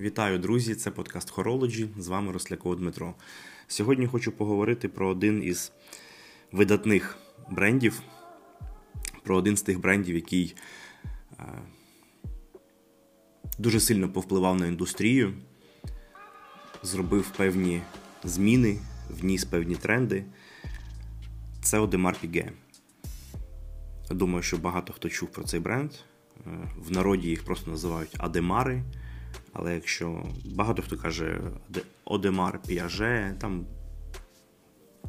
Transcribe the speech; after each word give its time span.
Вітаю, 0.00 0.38
друзі! 0.38 0.74
Це 0.74 0.90
подкаст 0.90 1.32
Horology, 1.32 1.88
З 1.98 2.08
вами 2.08 2.32
Росляков 2.32 2.76
Дмитро. 2.76 3.14
Сьогодні 3.68 4.06
хочу 4.06 4.32
поговорити 4.32 4.88
про 4.88 5.08
один 5.08 5.42
із 5.42 5.72
видатних 6.52 7.18
брендів, 7.50 8.02
про 9.22 9.36
один 9.36 9.56
з 9.56 9.62
тих 9.62 9.80
брендів, 9.80 10.14
який 10.14 10.54
е, 11.40 11.44
дуже 13.58 13.80
сильно 13.80 14.08
повпливав 14.08 14.56
на 14.56 14.66
індустрію, 14.66 15.34
зробив 16.82 17.30
певні 17.36 17.82
зміни, 18.24 18.78
вніс 19.10 19.44
певні 19.44 19.74
тренди. 19.74 20.24
Це 21.62 21.78
Одемар 21.78 22.16
Піге. 22.20 22.52
Думаю, 24.10 24.42
що 24.42 24.58
багато 24.58 24.92
хто 24.92 25.08
чув 25.08 25.32
про 25.32 25.44
цей 25.44 25.60
бренд. 25.60 25.92
Е, 25.92 26.50
в 26.76 26.92
народі 26.92 27.28
їх 27.28 27.44
просто 27.44 27.70
називають 27.70 28.16
Адемари. 28.18 28.82
Але 29.52 29.74
якщо 29.74 30.24
багато 30.44 30.82
хто 30.82 30.96
каже 30.96 31.40
Одемар 32.04 32.60
Піаже, 32.66 33.34
там 33.40 33.66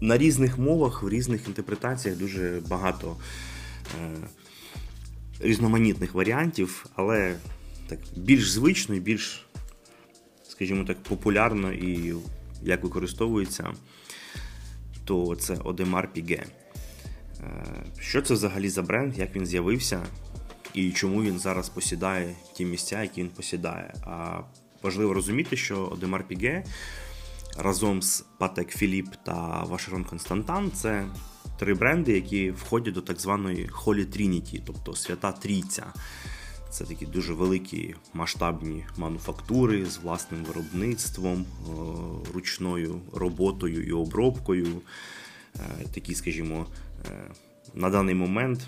на 0.02 0.18
різних 0.18 0.58
мовах, 0.58 1.04
в 1.04 1.10
різних 1.10 1.48
інтерпретаціях 1.48 2.18
дуже 2.18 2.62
багато 2.70 3.18
е, 4.02 4.12
різноманітних 5.40 6.14
варіантів, 6.14 6.86
але 6.96 7.36
так 7.88 8.00
більш 8.16 8.52
звично 8.52 8.96
і 8.96 9.00
більш, 9.00 9.48
скажімо 10.50 10.86
так, 10.86 11.04
популярно 11.04 11.74
і 11.74 12.16
як 12.64 12.84
використовується, 12.84 13.74
то 15.06 15.36
це 15.36 15.56
Одемар 15.56 16.14
Піге. 16.14 16.46
Е, 17.40 17.66
що 18.00 18.22
це 18.22 18.34
взагалі 18.34 18.70
за 18.70 18.82
бренд, 18.82 19.18
як 19.18 19.36
він 19.36 19.46
з'явився? 19.46 20.06
І 20.74 20.92
чому 20.92 21.24
він 21.24 21.40
зараз 21.40 21.70
посідає 21.70 22.36
ті 22.54 22.66
місця, 22.66 23.02
які 23.02 23.22
він 23.22 23.30
посідає. 23.30 23.94
А 24.04 24.40
важливо 24.84 25.14
розуміти, 25.14 25.58
що 25.58 25.86
Одемар 25.86 26.28
Піге 26.28 26.64
разом 27.58 28.02
з 28.02 28.26
Патек 28.38 28.70
Філіп 28.70 29.08
та 29.24 29.64
Вашерон 29.64 30.04
Константан 30.04 30.72
це 30.72 31.06
три 31.60 31.74
бренди, 31.74 32.14
які 32.14 32.52
входять 32.52 32.94
до 32.94 33.02
так 33.02 33.20
званої 33.20 33.70
Holy 33.70 34.06
Trinity, 34.18 34.62
тобто 34.66 34.96
Свята 34.96 35.32
Трійця. 35.32 35.86
Це 36.70 36.86
такі 36.86 37.06
дуже 37.06 37.34
великі 37.34 37.96
масштабні 38.14 38.86
мануфактури 38.98 39.86
з 39.86 39.98
власним 39.98 40.44
виробництвом, 40.44 41.46
ручною 42.34 43.02
роботою 43.14 43.84
і 43.84 43.92
обробкою. 43.92 44.82
Е, 45.56 45.86
такі, 45.94 46.16
скажімо, 46.16 46.66
е, 47.06 47.32
на 47.74 47.90
даний 47.90 48.16
момент 48.16 48.68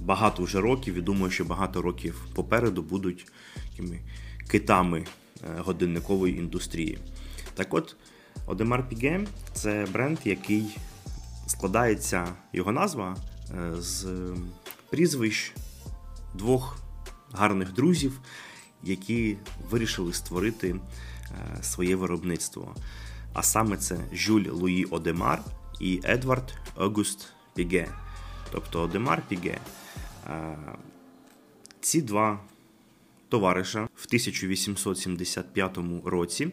багато 0.00 0.42
вже 0.42 0.60
років 0.60 0.94
і 0.94 1.00
думаю, 1.00 1.30
що 1.30 1.44
багато 1.44 1.82
років 1.82 2.26
попереду 2.34 2.82
будуть 2.82 3.26
такими 3.70 4.00
китами 4.48 4.98
е, 4.98 5.60
годинникової 5.60 6.38
індустрії. 6.38 6.98
Так 7.54 7.74
от, 7.74 7.96
Одемар 8.46 8.88
Піге 8.88 9.26
це 9.52 9.86
бренд, 9.92 10.18
який 10.24 10.76
складається 11.46 12.28
його 12.52 12.72
назва 12.72 13.16
е, 13.50 13.72
з 13.78 14.08
прізвищ 14.90 15.52
двох 16.34 16.78
гарних 17.32 17.72
друзів, 17.72 18.20
які 18.82 19.36
вирішили 19.70 20.12
створити 20.12 20.68
е, 20.70 21.62
своє 21.62 21.96
виробництво. 21.96 22.74
А 23.32 23.42
саме 23.42 23.76
це 23.76 23.96
Жюль 24.12 24.48
Луї 24.50 24.84
Одемар 24.84 25.42
і 25.80 26.00
Едвард 26.04 26.54
Огуст 26.76 27.32
Піге. 27.54 27.88
Тобто 28.52 28.82
Одемар 28.82 29.22
Піге 29.28 29.58
ці 31.80 32.02
два 32.02 32.40
товариша 33.28 33.88
в 33.94 34.04
1875 34.06 35.78
році 36.04 36.52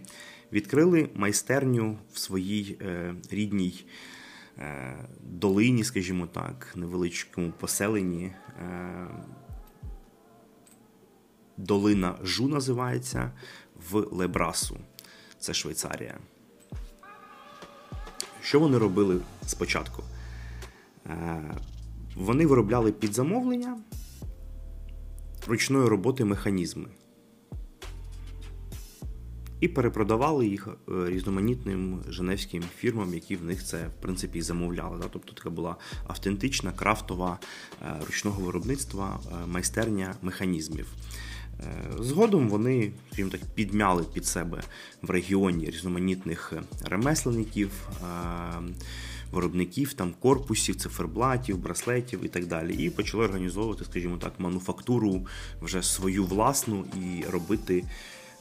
відкрили 0.52 1.10
майстерню 1.16 1.98
в 2.14 2.20
своїй 2.20 2.78
е, 2.82 3.16
рідній 3.32 3.86
е, 4.58 4.96
долині, 5.22 5.84
скажімо 5.84 6.28
так, 6.28 6.74
невеличкому 6.76 7.52
поселенні. 7.60 8.32
Долина 11.58 12.16
Жу 12.24 12.48
називається 12.48 13.32
в 13.92 13.96
Лебрасу. 13.96 14.78
Це 15.40 15.54
Швейцарія. 15.54 16.18
Що 18.42 18.60
вони 18.60 18.78
робили 18.78 19.22
спочатку? 19.46 20.04
Вони 22.18 22.46
виробляли 22.46 22.92
під 22.92 23.14
замовлення 23.14 23.78
ручної 25.48 25.88
роботи 25.88 26.26
механізми 26.26 26.86
і 29.60 29.68
перепродавали 29.68 30.48
їх 30.48 30.68
е, 30.68 31.10
різноманітним 31.10 32.02
женевським 32.10 32.64
фірмам, 32.78 33.14
які 33.14 33.36
в 33.36 33.44
них 33.44 33.64
це 33.64 33.88
в 33.88 34.02
принципі 34.02 34.42
замовляли. 34.42 35.06
Тобто 35.12 35.34
така 35.34 35.50
була 35.50 35.76
автентична 36.08 36.72
крафтова 36.72 37.40
е, 37.82 37.94
ручного 38.08 38.42
виробництва 38.42 39.20
е, 39.26 39.48
майстерня 39.48 40.16
механізмів. 40.22 40.88
Згодом 42.00 42.50
вони 42.50 42.92
скажімо 43.08 43.30
так, 43.30 43.42
підмяли 43.56 44.04
під 44.14 44.26
себе 44.26 44.64
в 45.02 45.10
регіоні 45.10 45.66
різноманітних 45.66 46.54
ремесленників 46.86 47.72
виробників 49.32 49.94
там 49.94 50.14
корпусів, 50.20 50.76
циферблатів, 50.76 51.58
браслетів 51.58 52.26
і 52.26 52.28
так 52.28 52.46
далі. 52.46 52.86
І 52.86 52.90
почали 52.90 53.26
організовувати, 53.26 53.86
скажімо 53.86 54.18
так, 54.18 54.40
мануфактуру 54.40 55.28
вже 55.62 55.84
свою 55.84 56.26
власну 56.26 56.86
і 56.96 57.24
робити 57.30 57.84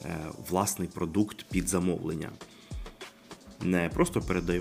е, 0.04 0.16
власний 0.50 0.88
продукт 0.88 1.46
під 1.50 1.68
замовлення. 1.68 2.30
Не 3.62 3.88
просто 3.88 4.22
е, 4.40 4.60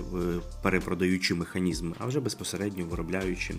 перепродаючи 0.62 1.34
механізми, 1.34 1.94
а 1.98 2.06
вже 2.06 2.20
безпосередньо 2.20 2.86
виробляючи 2.86 3.54
е, 3.54 3.58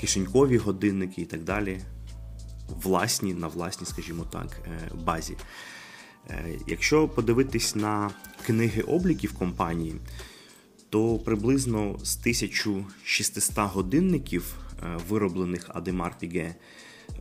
кишенькові 0.00 0.56
годинники 0.56 1.22
і 1.22 1.24
так 1.24 1.44
далі. 1.44 1.80
Власні 2.82 3.34
на 3.34 3.46
власній, 3.46 3.86
скажімо 3.86 4.26
так, 4.32 4.68
базі. 4.94 5.36
Якщо 6.66 7.08
подивитись 7.08 7.76
на 7.76 8.10
книги 8.46 8.82
обліків 8.82 9.34
компанії, 9.34 9.94
то 10.94 11.18
приблизно 11.18 11.98
з 12.02 12.16
1600 12.16 13.56
годинників, 13.58 14.54
е, 14.82 14.98
вироблених 15.08 15.70
Адемар 15.74 16.18
Піге 16.18 16.54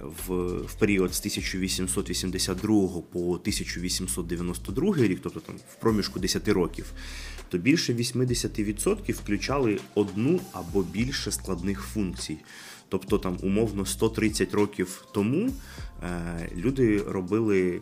в, 0.02 0.34
в 0.62 0.74
період 0.74 1.14
з 1.16 1.20
1882 1.20 3.02
по 3.02 3.20
1892 3.20 4.96
рік, 4.96 5.20
тобто 5.24 5.40
там 5.40 5.56
в 5.56 5.76
проміжку 5.76 6.20
10 6.20 6.48
років, 6.48 6.94
то 7.50 7.58
більше 7.58 7.94
80% 7.94 9.14
включали 9.14 9.80
одну 9.96 10.40
або 10.52 10.84
більше 10.84 11.32
складних 11.32 11.82
функцій. 11.82 12.38
Тобто 12.90 13.18
там 13.18 13.38
умовно 13.42 13.86
130 13.86 14.54
років 14.54 15.06
тому 15.14 15.50
е, 16.04 16.50
люди 16.56 17.04
робили. 17.08 17.82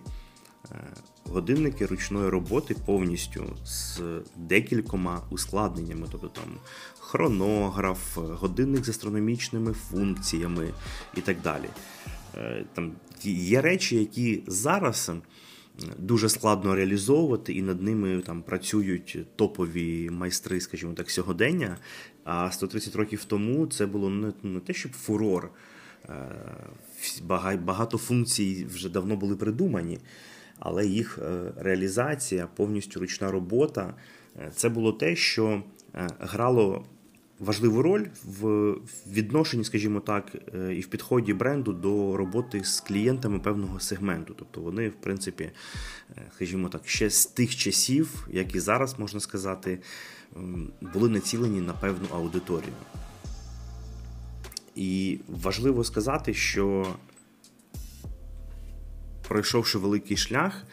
Годинники 1.34 1.86
ручної 1.86 2.30
роботи 2.30 2.76
повністю 2.86 3.56
з 3.66 4.00
декількома 4.36 5.22
ускладненнями, 5.30 6.08
тобто 6.12 6.28
там 6.28 6.54
хронограф, 7.00 8.18
годинник 8.18 8.86
з 8.86 8.90
астрономічними 8.90 9.74
функціями 9.74 10.70
і 11.18 11.22
так 11.22 11.42
далі. 11.42 11.66
Е, 12.38 12.66
там 12.74 12.92
Є 13.24 13.62
речі, 13.62 13.96
які 13.96 14.44
зараз 14.48 15.12
дуже 15.98 16.30
складно 16.30 16.76
реалізовувати, 16.76 17.54
і 17.54 17.62
над 17.62 17.82
ними 17.82 18.22
там 18.22 18.42
працюють 18.42 19.18
топові 19.36 20.10
майстри, 20.10 20.62
скажімо 20.62 20.94
так, 20.94 21.12
сьогодення. 21.12 21.78
А 22.24 22.52
130 22.52 22.96
років 22.96 23.24
тому 23.24 23.68
це 23.68 23.86
було 23.86 24.10
не, 24.10 24.34
не 24.44 24.60
те, 24.60 24.74
щоб 24.74 24.92
фурор. 24.92 25.52
Е, 26.10 27.56
багато 27.58 27.98
функцій 27.98 28.68
вже 28.74 28.90
давно 28.90 29.16
були 29.16 29.36
придумані 29.36 30.00
але 30.62 30.86
їх 30.86 31.20
е, 31.22 31.54
реалізація, 31.58 32.48
повністю 32.56 33.00
ручна 33.00 33.32
робота 33.32 33.94
е, 34.40 34.52
це 34.56 34.70
було 34.70 34.92
те, 34.92 35.16
що 35.16 35.64
е, 35.96 36.08
грало 36.20 36.86
важливу 37.40 37.82
роль 37.82 38.06
в 38.26 38.74
відношенні, 39.12 39.64
скажімо 39.64 40.00
так, 40.00 40.36
і 40.76 40.80
в 40.80 40.88
підході 40.88 41.34
бренду 41.34 41.74
до 41.74 42.18
роботи 42.18 42.64
з 42.64 42.80
клієнтами 42.80 43.40
певного 43.40 43.80
сегменту. 43.80 44.36
Тобто 44.40 44.62
вони, 44.62 44.90
в 44.90 44.94
принципі, 44.94 45.52
скажімо 46.36 46.70
так, 46.70 46.82
ще 46.86 47.10
з 47.10 47.26
тих 47.26 47.56
часів, 47.56 48.28
як 48.32 48.56
і 48.56 48.60
зараз 48.60 49.00
можна 49.00 49.20
сказати, 49.20 49.80
були 50.94 51.10
націлені 51.10 51.62
на 51.62 51.74
певну 51.74 52.08
аудиторію. 52.14 52.74
І 54.76 55.20
важливо 55.28 55.84
сказати, 55.84 56.34
що 56.34 56.88
пройшовши 59.32 59.78
великий 59.78 60.18
шлях, 60.18 60.66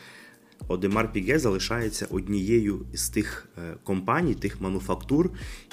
Одемар 0.69 1.13
Піге 1.13 1.39
залишається 1.39 2.07
однією 2.11 2.87
з 2.95 3.09
тих 3.09 3.49
е, 3.59 3.75
компаній, 3.85 4.35
тих 4.35 4.61
мануфактур, 4.61 5.31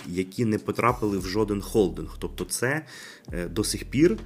які 0.08 0.46
не 0.46 0.58
потрапили 0.58 1.18
в 1.18 1.26
жоден 1.26 1.62
холдинг. 1.62 2.18
Тобто, 2.20 2.46
це 2.46 2.86
е, 3.34 3.48
до 3.48 3.64
сих 3.64 3.86
пір 3.86 4.18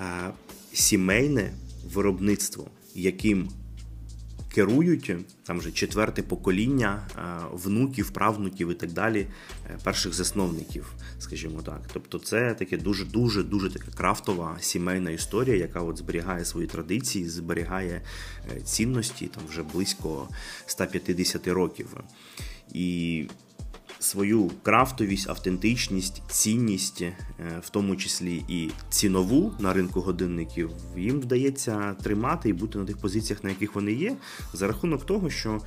е, 0.00 0.30
сімейне 0.72 1.52
виробництво, 1.94 2.66
яким 2.94 3.48
керують 4.56 5.12
там 5.42 5.58
вже 5.58 5.72
четверте 5.72 6.22
покоління 6.22 7.08
внуків, 7.52 8.10
правнуків 8.10 8.70
і 8.70 8.74
так 8.74 8.92
далі, 8.92 9.26
перших 9.84 10.14
засновників, 10.14 10.94
скажімо 11.18 11.62
так. 11.62 11.80
Тобто, 11.92 12.18
це 12.18 12.54
таке 12.54 12.76
дуже 12.76 13.04
дуже 13.04 13.42
дуже 13.42 13.70
така 13.70 13.90
крафтова 13.96 14.56
сімейна 14.60 15.10
історія, 15.10 15.56
яка 15.56 15.80
от 15.80 15.98
зберігає 15.98 16.44
свої 16.44 16.66
традиції, 16.66 17.28
зберігає 17.28 18.02
цінності 18.64 19.26
там 19.26 19.42
вже 19.48 19.62
близько 19.62 20.28
150 20.66 21.48
років. 21.48 21.96
І 22.72 23.28
свою 23.98 24.50
крафтовість, 24.62 25.28
автентичність, 25.28 26.22
цінність, 26.28 27.02
е, 27.02 27.14
в 27.62 27.68
тому 27.70 27.96
числі 27.96 28.44
і 28.48 28.70
цінову 28.88 29.54
на 29.58 29.72
ринку 29.72 30.00
годинників, 30.00 30.70
їм 30.96 31.20
вдається 31.20 31.94
тримати 32.02 32.48
і 32.48 32.52
бути 32.52 32.78
на 32.78 32.84
тих 32.84 32.96
позиціях, 32.96 33.44
на 33.44 33.50
яких 33.50 33.74
вони 33.74 33.92
є, 33.92 34.16
за 34.52 34.66
рахунок 34.66 35.06
того, 35.06 35.30
що 35.30 35.60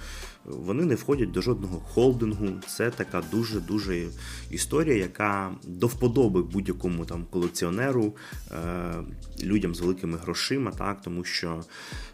вони 0.45 0.85
не 0.85 0.95
входять 0.95 1.31
до 1.31 1.41
жодного 1.41 1.79
холдингу. 1.79 2.47
Це 2.67 2.91
така 2.91 3.23
дуже 3.31 3.59
дуже 3.59 4.07
історія, 4.51 4.95
яка 4.95 5.51
до 5.63 5.87
вподоби 5.87 6.43
будь-якому 6.43 7.05
там 7.05 7.25
колекціонеру, 7.29 8.15
е, 8.51 8.93
людям 9.43 9.75
з 9.75 9.79
великими 9.79 10.17
грошима, 10.17 10.71
так 10.71 11.01
тому 11.01 11.23
що 11.23 11.63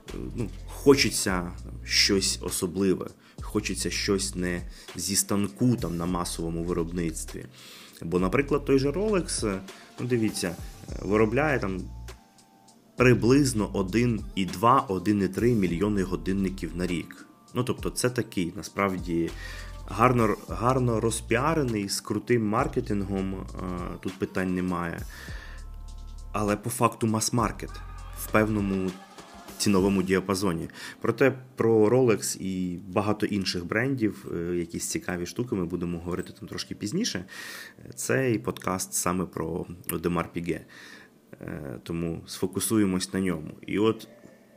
е, 0.09 0.17
ну, 0.35 0.49
хочеться 0.67 1.51
щось 1.83 2.39
особливе 2.41 3.07
хочеться 3.41 3.89
щось 3.89 4.35
не 4.35 4.61
зі 4.95 5.15
станку 5.15 5.75
там 5.75 5.97
на 5.97 6.05
масовому 6.05 6.63
виробництві. 6.63 7.45
Бо, 8.01 8.19
наприклад, 8.19 8.65
той 8.65 8.79
же 8.79 8.89
Rolex, 8.89 9.59
ну 9.99 10.07
дивіться, 10.07 10.55
виробляє 11.01 11.59
там 11.59 11.81
приблизно 12.97 13.67
1,2-1,3 13.67 15.55
мільйони 15.55 16.03
годинників 16.03 16.71
на 16.75 16.87
рік. 16.87 17.27
Ну, 17.53 17.63
тобто, 17.63 17.89
це 17.89 18.09
такий 18.09 18.53
насправді 18.55 19.31
гарно 19.87 20.35
гарно 20.49 20.99
розпіарений 20.99 21.89
з 21.89 22.01
крутим 22.01 22.47
маркетингом, 22.47 23.47
тут 23.99 24.19
питань 24.19 24.55
немає. 24.55 25.01
Але 26.31 26.55
по 26.55 26.69
факту 26.69 27.07
мас-маркет 27.07 27.71
в 28.19 28.31
певному 28.31 28.91
ціновому 29.57 30.03
діапазоні. 30.03 30.69
Проте 31.01 31.33
про 31.55 31.89
Rolex 31.89 32.37
і 32.41 32.79
багато 32.87 33.25
інших 33.25 33.65
брендів, 33.65 34.25
е, 34.35 34.55
якісь 34.55 34.87
цікаві 34.87 35.25
штуки, 35.25 35.55
ми 35.55 35.65
будемо 35.65 35.99
говорити 35.99 36.33
там 36.39 36.49
трошки 36.49 36.75
пізніше. 36.75 37.25
Цей 37.95 38.39
подкаст 38.39 38.93
саме 38.93 39.25
про 39.25 39.65
Одемар 39.91 40.33
Піге. 40.33 40.65
Тому 41.83 42.21
сфокусуємось 42.27 43.13
на 43.13 43.19
ньому. 43.19 43.51
І 43.67 43.79
от 43.79 44.07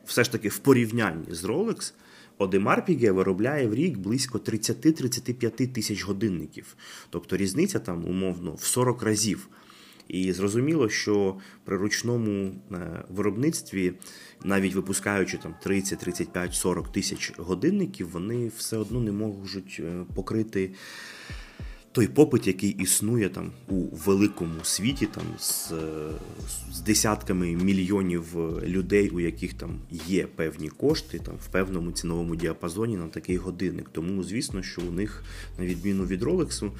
все 0.05 0.25
ж 0.25 0.33
таки 0.33 0.49
в 0.49 0.59
порівнянні 0.59 1.35
з 1.35 1.45
Rolex. 1.45 1.93
Одемар 2.39 2.85
Піге 2.85 3.13
виробляє 3.13 3.69
в 3.69 3.75
рік 3.75 3.99
близько 3.99 4.39
30-35 4.39 5.69
тисяч 5.69 6.05
годинників. 6.05 6.77
Тобто 7.11 7.37
різниця 7.37 7.79
там 7.79 8.05
умовно 8.05 8.55
в 8.55 8.65
40 8.65 9.03
разів. 9.03 9.49
І 10.09 10.33
зрозуміло, 10.33 10.89
що 10.89 11.37
при 11.65 11.77
ручному 11.77 12.53
е, 12.73 13.05
виробництві, 13.09 13.93
навіть 14.45 14.75
випускаючи 14.75 15.39
там 15.39 15.55
30, 15.63 15.99
35, 15.99 16.55
40 16.55 16.93
тисяч 16.93 17.33
годинників, 17.37 18.11
вони 18.11 18.51
все 18.57 18.77
одно 18.77 19.01
не 19.01 19.13
можуть 19.13 19.81
е, 19.85 20.05
покрити. 20.15 20.71
Той 21.93 22.07
попит, 22.07 22.47
який 22.47 22.71
існує 22.71 23.29
там 23.29 23.53
у 23.69 23.97
великому 23.97 24.55
світі, 24.63 25.07
там 25.07 25.25
з 25.39 25.73
з 26.73 26.81
десятками 26.81 27.57
мільйонів 27.57 28.37
людей, 28.67 29.09
у 29.09 29.21
яких 29.21 29.55
там 29.55 29.71
є 30.07 30.27
певні 30.27 30.69
кошти, 30.69 31.19
там 31.19 31.35
в 31.37 31.47
певному 31.47 31.93
ціновому 31.93 32.37
діапазоні 32.37 32.97
на 32.97 33.09
такий 33.09 33.37
годинник. 33.37 33.89
Тому, 33.93 34.25
звісно, 34.25 34.63
що 34.63 34.83
у 34.83 34.91
них, 34.91 35.25
на 35.59 35.65
відміну 35.65 36.05
від 36.05 36.23
Ролексу, 36.23 36.73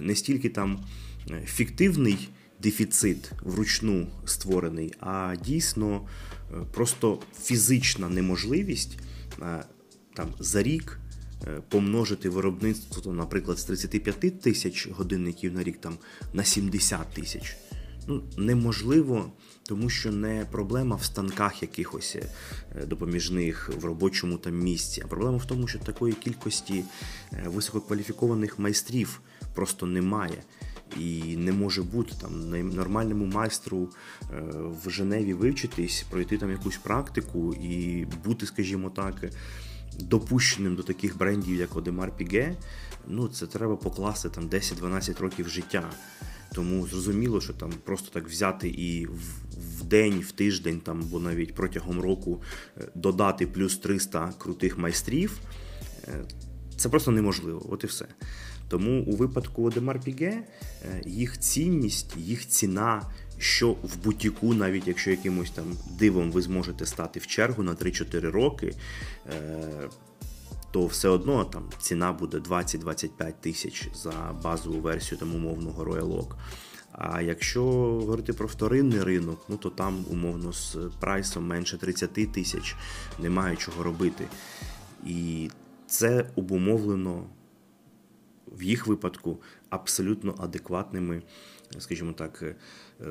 не 0.00 0.14
стільки 0.14 0.48
там 0.48 0.84
фіктивний 1.44 2.28
дефіцит 2.62 3.32
вручну 3.42 4.06
створений, 4.24 4.92
а 5.00 5.36
дійсно 5.44 6.00
е, 6.00 6.54
просто 6.72 7.18
фізична 7.42 8.08
неможливість 8.08 8.98
е, 9.42 9.64
там 10.14 10.28
за 10.38 10.62
рік 10.62 11.00
е, 11.46 11.62
помножити 11.68 12.28
виробництво, 12.28 13.12
наприклад, 13.12 13.58
з 13.58 13.64
35 13.64 14.40
тисяч 14.40 14.88
годинників 14.90 15.54
на 15.54 15.62
рік 15.62 15.80
там 15.80 15.98
на 16.32 16.44
70 16.44 17.10
тисяч. 17.14 17.56
Ну, 18.08 18.22
неможливо, 18.36 19.32
тому 19.62 19.90
що 19.90 20.12
не 20.12 20.46
проблема 20.50 20.96
в 20.96 21.04
станках 21.04 21.62
якихось 21.62 22.16
допоміжних 22.86 23.70
в 23.80 23.84
робочому 23.84 24.38
там 24.38 24.58
місці, 24.58 25.02
а 25.04 25.08
проблема 25.08 25.36
в 25.36 25.46
тому, 25.46 25.68
що 25.68 25.78
такої 25.78 26.12
кількості 26.12 26.84
висококваліфікованих 27.46 28.58
майстрів 28.58 29.20
просто 29.54 29.86
немає. 29.86 30.42
І 30.98 31.36
не 31.36 31.52
може 31.52 31.82
бути 31.82 32.12
там 32.20 32.50
нормальному 32.74 33.26
майстру 33.26 33.88
е, 34.22 34.42
в 34.84 34.90
Женеві 34.90 35.34
вивчитись, 35.34 36.06
пройти 36.10 36.38
там 36.38 36.50
якусь 36.50 36.76
практику 36.76 37.54
і 37.54 38.06
бути, 38.24 38.46
скажімо 38.46 38.90
так, 38.90 39.30
допущеним 39.98 40.76
до 40.76 40.82
таких 40.82 41.18
брендів, 41.18 41.56
як 41.56 41.76
Одемар 41.76 42.16
Піге. 42.16 42.56
Ну, 43.08 43.28
це 43.28 43.46
треба 43.46 43.76
покласти 43.76 44.28
там 44.28 44.48
10-12 44.48 45.20
років 45.20 45.48
життя. 45.48 45.90
Тому 46.54 46.86
зрозуміло, 46.86 47.40
що 47.40 47.52
там 47.52 47.72
просто 47.84 48.10
так 48.10 48.28
взяти 48.28 48.68
і 48.68 49.06
в 49.80 49.84
день, 49.84 50.20
в 50.20 50.32
тиждень, 50.32 50.80
там, 50.80 51.00
або 51.00 51.20
навіть 51.20 51.54
протягом 51.54 52.00
року 52.00 52.42
е, 52.78 52.88
додати 52.94 53.46
плюс 53.46 53.78
300 53.78 54.32
крутих 54.38 54.78
майстрів. 54.78 55.38
Е, 56.08 56.24
це 56.76 56.88
просто 56.88 57.10
неможливо. 57.10 57.66
От 57.70 57.84
і 57.84 57.86
все. 57.86 58.06
Тому 58.70 59.02
у 59.02 59.16
випадку 59.16 59.62
Одемар 59.62 60.00
Піге 60.00 60.42
їх 61.06 61.38
цінність, 61.38 62.16
їх 62.16 62.48
ціна, 62.48 63.02
що 63.38 63.70
в 63.70 63.96
бутіку, 64.04 64.54
навіть 64.54 64.88
якщо 64.88 65.10
якимось 65.10 65.50
там 65.50 65.64
дивом 65.98 66.30
ви 66.30 66.42
зможете 66.42 66.86
стати 66.86 67.20
в 67.20 67.26
чергу 67.26 67.62
на 67.62 67.74
3-4 67.74 68.30
роки, 68.30 68.74
е, 69.26 69.88
то 70.70 70.86
все 70.86 71.08
одно 71.08 71.44
там 71.44 71.62
ціна 71.78 72.12
буде 72.12 72.38
20-25 72.38 73.32
тисяч 73.40 73.88
за 73.94 74.12
базову 74.42 74.80
версію 74.80 75.18
там 75.18 75.34
умовного 75.34 75.84
Royal 75.84 76.08
Oak. 76.08 76.34
А 76.92 77.22
якщо 77.22 77.64
говорити 77.64 78.32
про 78.32 78.46
вторинний 78.46 79.02
ринок, 79.02 79.40
ну 79.48 79.56
то 79.56 79.70
там 79.70 80.04
умовно 80.10 80.52
з 80.52 80.76
прайсом 81.00 81.46
менше 81.46 81.78
30 81.78 82.32
тисяч 82.32 82.76
немає 83.18 83.56
чого 83.56 83.82
робити. 83.82 84.24
І 85.06 85.50
це 85.86 86.30
обумовлено 86.36 87.24
в 88.50 88.62
їх 88.62 88.86
випадку 88.86 89.42
абсолютно 89.68 90.34
адекватними, 90.38 91.22
скажімо 91.78 92.12
так, 92.12 92.42
е, 92.42 92.56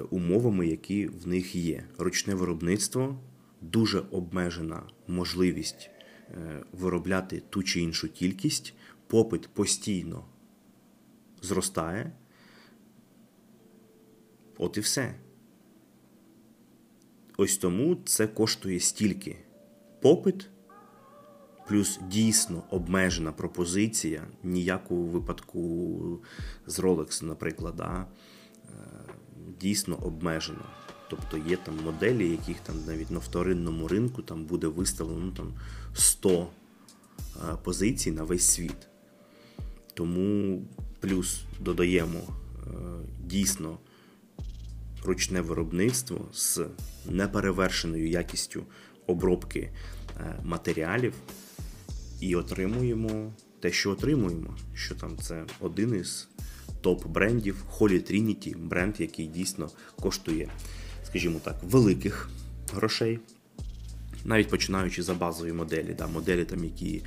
умовами, 0.09 0.67
які 0.67 1.07
в 1.07 1.27
них 1.27 1.55
є. 1.55 1.83
Ручне 1.97 2.35
виробництво 2.35 3.19
дуже 3.61 3.99
обмежена 3.99 4.83
можливість 5.07 5.89
е, 6.31 6.63
виробляти 6.71 7.41
ту 7.49 7.63
чи 7.63 7.81
іншу 7.81 8.09
кількість, 8.09 8.73
попит 9.07 9.47
постійно 9.47 10.25
зростає. 11.41 12.11
От 14.57 14.77
і 14.77 14.79
все. 14.79 15.15
Ось 17.37 17.57
тому 17.57 17.97
це 18.05 18.27
коштує 18.27 18.79
стільки 18.79 19.37
попит 20.01 20.49
плюс 21.69 21.99
дійсно 22.07 22.63
обмежена 22.69 23.31
пропозиція, 23.31 24.27
ніяку 24.43 25.03
випадку 25.03 26.19
з 26.67 26.79
Rolex, 26.79 27.23
наприклад, 27.23 27.75
да, 27.75 28.05
е, 28.65 28.71
дійсно 29.61 29.95
обмежена. 29.95 30.65
Тобто 31.09 31.37
є 31.37 31.57
там 31.57 31.75
моделі, 31.85 32.29
яких 32.29 32.59
там 32.59 32.75
навіть 32.87 33.11
на 33.11 33.19
вторинному 33.19 33.87
ринку 33.87 34.21
там 34.21 34.45
буде 34.45 34.67
виставлено 34.67 35.25
ну, 35.25 35.31
там 35.31 35.53
100 35.93 36.29
е, 36.39 36.47
позицій 37.63 38.11
на 38.11 38.23
весь 38.23 38.47
світ. 38.47 38.87
Тому 39.93 40.61
плюс 40.99 41.41
додаємо 41.59 42.19
е, 42.19 42.69
дійсно 43.25 43.77
ручне 45.03 45.41
виробництво 45.41 46.29
з 46.33 46.61
неперевершеною 47.09 48.09
якістю 48.09 48.63
обробки 49.07 49.71
матеріалів 50.43 51.13
і 52.19 52.35
отримуємо 52.35 53.33
те, 53.59 53.71
що 53.71 53.91
отримуємо. 53.91 54.57
Що 54.73 54.95
там 54.95 55.17
це 55.17 55.45
один 55.59 55.95
із 55.95 56.27
топ-брендів 56.83 57.55
Holy 57.77 58.11
Trinity, 58.11 58.57
бренд, 58.57 58.95
який 58.99 59.27
дійсно 59.27 59.69
коштує, 60.01 60.49
скажімо 61.03 61.39
так, 61.43 61.55
великих 61.63 62.29
грошей. 62.73 63.19
Навіть 64.25 64.49
починаючи 64.49 65.03
за 65.03 65.13
базові 65.13 65.53
моделі, 65.53 65.95
да, 65.97 66.07
моделі, 66.07 66.45
там, 66.45 66.63
які 66.63 67.03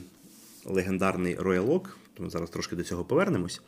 легендарний 0.66 1.38
Royal 1.38 1.68
Oak, 1.68 1.88
то 2.14 2.30
зараз 2.30 2.50
трошки 2.50 2.76
до 2.76 2.84
цього 2.84 3.06
повернемось, 3.06 3.62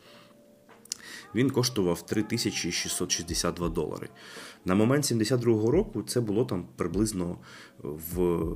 він 1.34 1.50
коштував 1.50 2.06
3662 2.06 3.68
долари. 3.68 4.08
На 4.64 4.74
момент 4.74 5.04
72-го 5.04 5.70
року 5.70 6.02
це 6.02 6.20
було 6.20 6.44
там 6.44 6.68
приблизно 6.76 7.38
в 7.82 8.48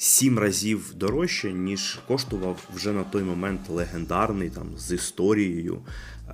сім 0.00 0.38
разів 0.38 0.94
дорожче, 0.94 1.52
ніж 1.52 2.00
коштував 2.08 2.68
вже 2.74 2.92
на 2.92 3.04
той 3.04 3.22
момент 3.22 3.68
легендарний 3.68 4.50
там 4.50 4.78
з 4.78 4.92
історією 4.92 5.82
е, 6.28 6.32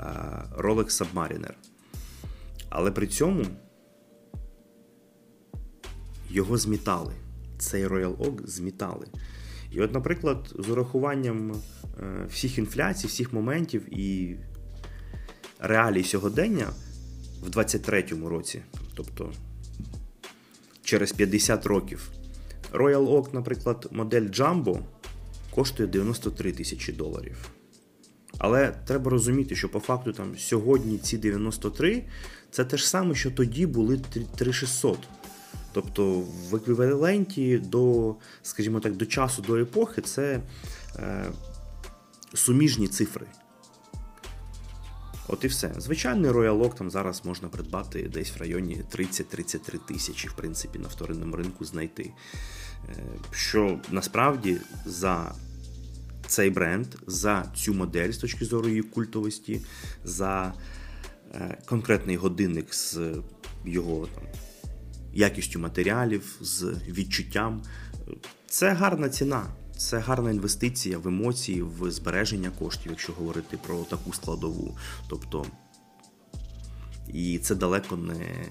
Rolex 0.59 0.85
Submariner. 0.85 1.53
Але 2.69 2.91
при 2.91 3.07
цьому 3.07 3.45
його 6.31 6.59
змітали. 6.59 7.13
Цей 7.59 7.87
Royal 7.87 8.17
Oak 8.17 8.47
змітали. 8.47 9.07
І 9.73 9.81
от, 9.81 9.95
наприклад, 9.95 10.55
з 10.59 10.69
урахуванням 10.69 11.53
е, 11.53 12.27
всіх 12.29 12.59
інфляцій, 12.59 13.07
всіх 13.07 13.33
моментів 13.33 13.99
і 13.99 14.37
реалій 15.59 16.05
сьогодення 16.05 16.67
в 17.43 17.49
23-му 17.49 18.29
році, 18.29 18.63
тобто 18.95 19.33
через 20.83 21.13
50 21.13 21.67
років, 21.67 22.11
Royal 22.76 23.09
Oak, 23.09 23.35
наприклад, 23.35 23.88
модель 23.90 24.23
Jumbo 24.23 24.78
коштує 25.50 25.88
93 25.88 26.52
тисячі 26.52 26.92
доларів. 26.92 27.50
Але 28.38 28.75
треба 28.87 29.11
розуміти, 29.11 29.56
що 29.56 29.68
по 29.68 29.80
факту 29.80 30.12
там 30.12 30.38
сьогодні 30.38 30.99
ці 30.99 31.18
93 31.18 32.04
це 32.50 32.64
те 32.64 32.76
ж 32.76 32.88
саме, 32.88 33.14
що 33.14 33.30
тоді 33.30 33.66
були 33.66 33.99
3600. 33.99 34.99
Тобто 35.73 36.23
в 36.50 36.54
еквіваленті 36.54 37.59
до, 37.59 38.14
скажімо 38.42 38.80
так, 38.80 38.97
до 38.97 39.06
часу, 39.06 39.42
до 39.42 39.56
епохи 39.56 40.02
це 40.02 40.40
е, 40.97 41.25
суміжні 42.35 42.88
цифри. 42.88 43.26
От 45.28 45.45
і 45.45 45.47
все. 45.47 45.73
Звичайний 45.78 46.30
Oak 46.30 46.75
там 46.75 46.90
зараз 46.90 47.25
можна 47.25 47.49
придбати 47.49 48.02
десь 48.02 48.37
в 48.37 48.40
районі 48.40 48.83
30-33 48.97 49.78
тисячі, 49.87 50.28
в 50.28 50.33
принципі, 50.33 50.78
на 50.78 50.88
вторинному 50.88 51.37
ринку 51.37 51.64
знайти. 51.64 52.11
Е, 52.88 53.02
що 53.30 53.80
насправді 53.90 54.56
за 54.85 55.35
цей 56.26 56.50
бренд, 56.50 56.87
за 57.06 57.52
цю 57.56 57.75
модель 57.75 58.11
з 58.11 58.18
точки 58.18 58.45
зору 58.45 58.68
її 58.68 58.83
культовості, 58.83 59.61
за 60.04 60.54
е, 61.35 61.59
конкретний 61.66 62.16
годинник 62.16 62.75
з 62.75 62.99
його 63.64 64.06
там, 64.06 64.25
якістю 65.12 65.59
матеріалів, 65.59 66.37
з 66.40 66.75
відчуттям, 66.88 67.62
це 68.47 68.73
гарна 68.73 69.09
ціна. 69.09 69.47
Це 69.76 69.99
гарна 69.99 70.30
інвестиція 70.30 70.99
в 70.99 71.09
емоції, 71.09 71.62
в 71.62 71.90
збереження 71.90 72.50
коштів, 72.50 72.90
якщо 72.90 73.12
говорити 73.12 73.56
про 73.56 73.78
таку 73.78 74.12
складову. 74.12 74.78
Тобто, 75.09 75.47
і 77.09 77.38
це 77.38 77.54
далеко 77.54 77.97
не 77.97 78.25
е, 78.25 78.49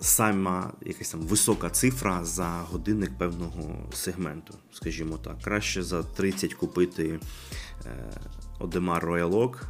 сама 0.00 0.72
якась 0.82 1.10
там 1.10 1.20
висока 1.20 1.70
цифра 1.70 2.24
за 2.24 2.48
годинник 2.70 3.18
певного 3.18 3.90
сегменту, 3.92 4.54
скажімо 4.72 5.18
так. 5.18 5.40
Краще 5.42 5.82
за 5.82 6.02
30 6.02 6.54
купити 6.54 7.20
Одемар 8.60 9.06
Royal 9.06 9.30
Oak, 9.30 9.62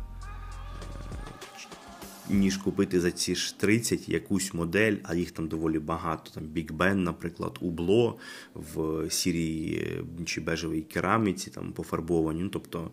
ніж 2.31 2.57
купити 2.57 3.01
за 3.01 3.11
ці 3.11 3.35
ж 3.35 3.59
30 3.59 4.09
якусь 4.09 4.55
модель, 4.55 4.97
а 5.03 5.15
їх 5.15 5.31
там 5.31 5.49
доволі 5.49 5.79
багато. 5.79 6.31
Там 6.31 6.45
Big 6.45 6.77
Ben, 6.77 6.95
наприклад, 6.95 7.59
Убло 7.61 8.19
в 8.55 9.11
сірій 9.11 9.87
чи 10.25 10.41
бежевій 10.41 10.83
кераміці, 10.83 11.51
там 11.51 11.73
пофарбовані. 11.73 12.43
Ну, 12.43 12.49
тобто 12.49 12.91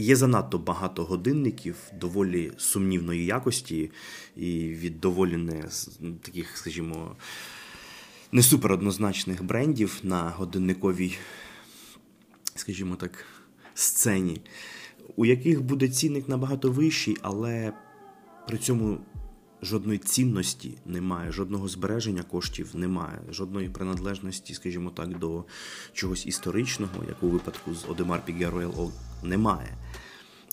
Є 0.00 0.16
занадто 0.16 0.58
багато 0.58 1.04
годинників 1.04 1.76
доволі 2.00 2.52
сумнівної 2.56 3.24
якості 3.24 3.90
і 4.36 4.68
від 4.68 5.00
доволі 5.00 5.36
не 5.36 5.64
таких, 6.22 6.56
скажімо, 6.56 7.16
не 8.32 8.42
супероднозначних 8.42 9.44
брендів 9.44 10.00
на 10.02 10.30
годинниковій, 10.30 11.16
скажімо 12.54 12.96
так, 12.96 13.24
сцені 13.74 14.40
у 15.16 15.24
яких 15.24 15.62
буде 15.62 15.88
цінник 15.88 16.28
набагато 16.28 16.70
вищий, 16.72 17.16
але 17.22 17.72
при 18.46 18.58
цьому 18.58 18.98
жодної 19.62 19.98
цінності 19.98 20.78
немає, 20.86 21.32
жодного 21.32 21.68
збереження 21.68 22.22
коштів 22.22 22.70
немає, 22.76 23.20
жодної 23.30 23.68
приналежності, 23.68 24.54
скажімо 24.54 24.90
так, 24.90 25.18
до 25.18 25.44
чогось 25.92 26.26
історичного, 26.26 27.04
як 27.08 27.22
у 27.22 27.28
випадку 27.28 27.74
з 27.74 27.84
Одемар 27.88 28.22
Royal 28.28 28.90
немає. 29.22 29.76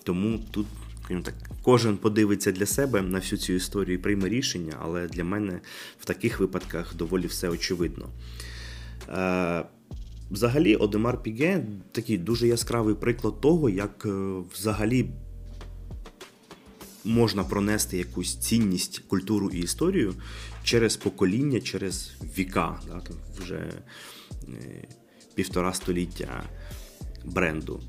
Тому 0.03 0.39
тут. 0.51 0.67
Так, 1.07 1.33
Кожен 1.63 1.97
подивиться 1.97 2.51
для 2.51 2.65
себе 2.65 3.01
на 3.01 3.19
всю 3.19 3.39
цю 3.39 3.53
історію 3.53 3.95
і 3.95 4.01
прийме 4.01 4.29
рішення, 4.29 4.77
але 4.81 5.07
для 5.07 5.23
мене 5.23 5.59
в 5.99 6.05
таких 6.05 6.39
випадках 6.39 6.95
доволі 6.95 7.27
все 7.27 7.49
очевидно. 7.49 8.09
Взагалі, 10.31 10.75
Одемар 10.75 11.23
Піге 11.23 11.65
такий 11.91 12.17
дуже 12.17 12.47
яскравий 12.47 12.95
приклад 12.95 13.41
того, 13.41 13.69
як 13.69 14.05
е, 14.05 14.41
взагалі 14.53 15.09
можна 17.03 17.43
пронести 17.43 17.97
якусь 17.97 18.35
цінність, 18.35 18.99
культуру 18.99 19.49
і 19.49 19.59
історію 19.59 20.13
через 20.63 20.97
покоління, 20.97 21.61
через 21.61 22.11
віка, 22.37 22.79
да, 22.87 22.99
там 22.99 23.17
вже 23.41 23.71
е, 24.47 24.87
півтора 25.35 25.73
століття 25.73 26.43
бренду. 27.25 27.81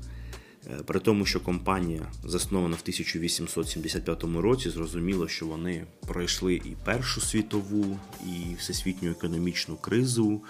Е, 0.69 0.83
при 0.85 0.99
тому, 0.99 1.25
що 1.25 1.39
компанія 1.39 2.11
заснована 2.23 2.75
в 2.75 2.79
1875 2.81 4.23
році, 4.23 4.69
зрозуміло, 4.69 5.27
що 5.27 5.45
вони 5.45 5.85
пройшли 6.07 6.53
і 6.53 6.75
Першу 6.85 7.21
світову, 7.21 7.99
і 8.25 8.55
всесвітню 8.55 9.11
економічну 9.11 9.75
кризу, 9.75 10.41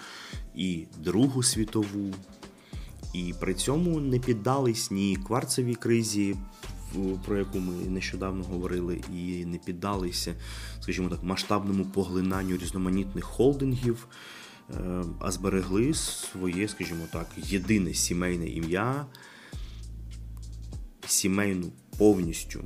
і 0.56 0.86
Другу 0.98 1.44
світову, 1.44 2.14
і 3.14 3.34
при 3.40 3.54
цьому 3.54 4.00
не 4.00 4.20
піддались 4.20 4.92
ні 4.92 5.18
кварцевій 5.28 5.76
кризі, 5.76 6.36
про 7.26 7.38
яку 7.38 7.60
ми 7.60 7.74
нещодавно 7.74 8.44
говорили, 8.44 9.02
і 9.16 9.46
не 9.46 9.58
піддалися, 9.58 10.36
скажімо 10.80 11.10
так, 11.10 11.24
масштабному 11.24 11.86
поглинанню 11.86 12.58
різноманітних 12.58 13.24
холдингів. 13.24 14.08
Е, 14.70 15.04
а 15.20 15.32
зберегли 15.32 15.94
своє, 15.94 16.68
скажімо 16.68 17.04
так, 17.12 17.28
єдине 17.38 17.94
сімейне 17.94 18.48
ім'я, 18.48 19.06
сімейну 21.08 21.72
повністю 21.98 22.64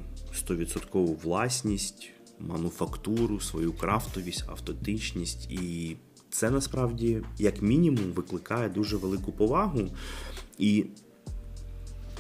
100% 0.50 1.21
власність, 1.24 2.10
мануфактуру, 2.39 3.39
свою 3.39 3.74
крафтовість, 3.74 4.43
автентичність. 4.48 5.51
І 5.51 5.95
це 6.29 6.50
насправді, 6.50 7.21
як 7.38 7.62
мінімум, 7.62 8.12
викликає 8.12 8.69
дуже 8.69 8.98
велику 8.98 9.31
повагу. 9.31 9.89
І 10.57 10.86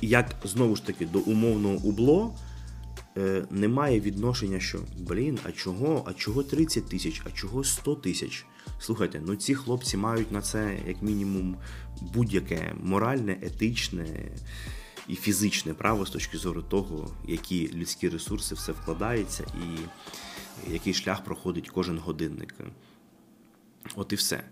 як 0.01 0.35
знову 0.43 0.75
ж 0.75 0.85
таки 0.85 1.05
до 1.05 1.19
умовного 1.19 1.75
убло 1.75 2.35
е, 3.17 3.45
немає 3.51 3.99
відношення, 3.99 4.59
що 4.59 4.79
блін, 4.99 5.39
а 5.43 5.51
чого, 5.51 6.03
а 6.05 6.13
чого 6.13 6.43
30 6.43 6.89
тисяч, 6.89 7.21
а 7.25 7.31
чого 7.31 7.63
100 7.63 7.95
тисяч. 7.95 8.45
Слухайте, 8.79 9.21
ну 9.25 9.35
ці 9.35 9.55
хлопці 9.55 9.97
мають 9.97 10.31
на 10.31 10.41
це 10.41 10.79
як 10.87 11.01
мінімум 11.01 11.55
будь-яке 12.13 12.73
моральне, 12.83 13.37
етичне 13.41 14.31
і 15.11 15.15
фізичне 15.15 15.73
право 15.73 16.05
з 16.05 16.09
точки 16.09 16.37
зору 16.37 16.61
того, 16.61 17.15
які 17.27 17.73
людські 17.73 18.09
ресурси 18.09 18.55
все 18.55 18.71
вкладається, 18.71 19.43
і 19.43 19.79
який 20.73 20.93
шлях 20.93 21.23
проходить 21.23 21.69
кожен 21.69 21.97
годинник. 21.97 22.55
От 23.95 24.13
і 24.13 24.15
все. 24.15 24.43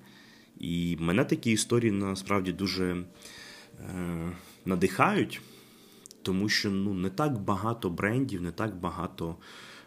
І 0.57 0.97
мене 0.99 1.25
такі 1.25 1.51
історії 1.51 1.91
насправді 1.91 2.51
дуже 2.51 3.03
е, 3.79 4.31
надихають, 4.65 5.41
тому 6.21 6.49
що 6.49 6.71
ну, 6.71 6.93
не 6.93 7.09
так 7.09 7.39
багато 7.39 7.89
брендів, 7.89 8.41
не 8.41 8.51
так 8.51 8.75
багато 8.75 9.35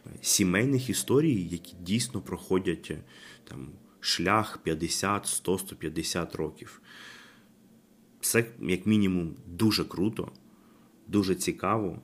е, 0.06 0.10
сімейних 0.22 0.90
історій, 0.90 1.48
які 1.50 1.74
дійсно 1.80 2.20
проходять 2.20 2.88
е, 2.90 3.02
там, 3.44 3.68
шлях 4.00 4.58
50, 4.58 5.26
100, 5.26 5.58
150 5.58 6.34
років. 6.34 6.80
Це, 8.20 8.44
як 8.60 8.86
мінімум, 8.86 9.34
дуже 9.46 9.84
круто, 9.84 10.32
дуже 11.12 11.34
цікаво. 11.34 11.98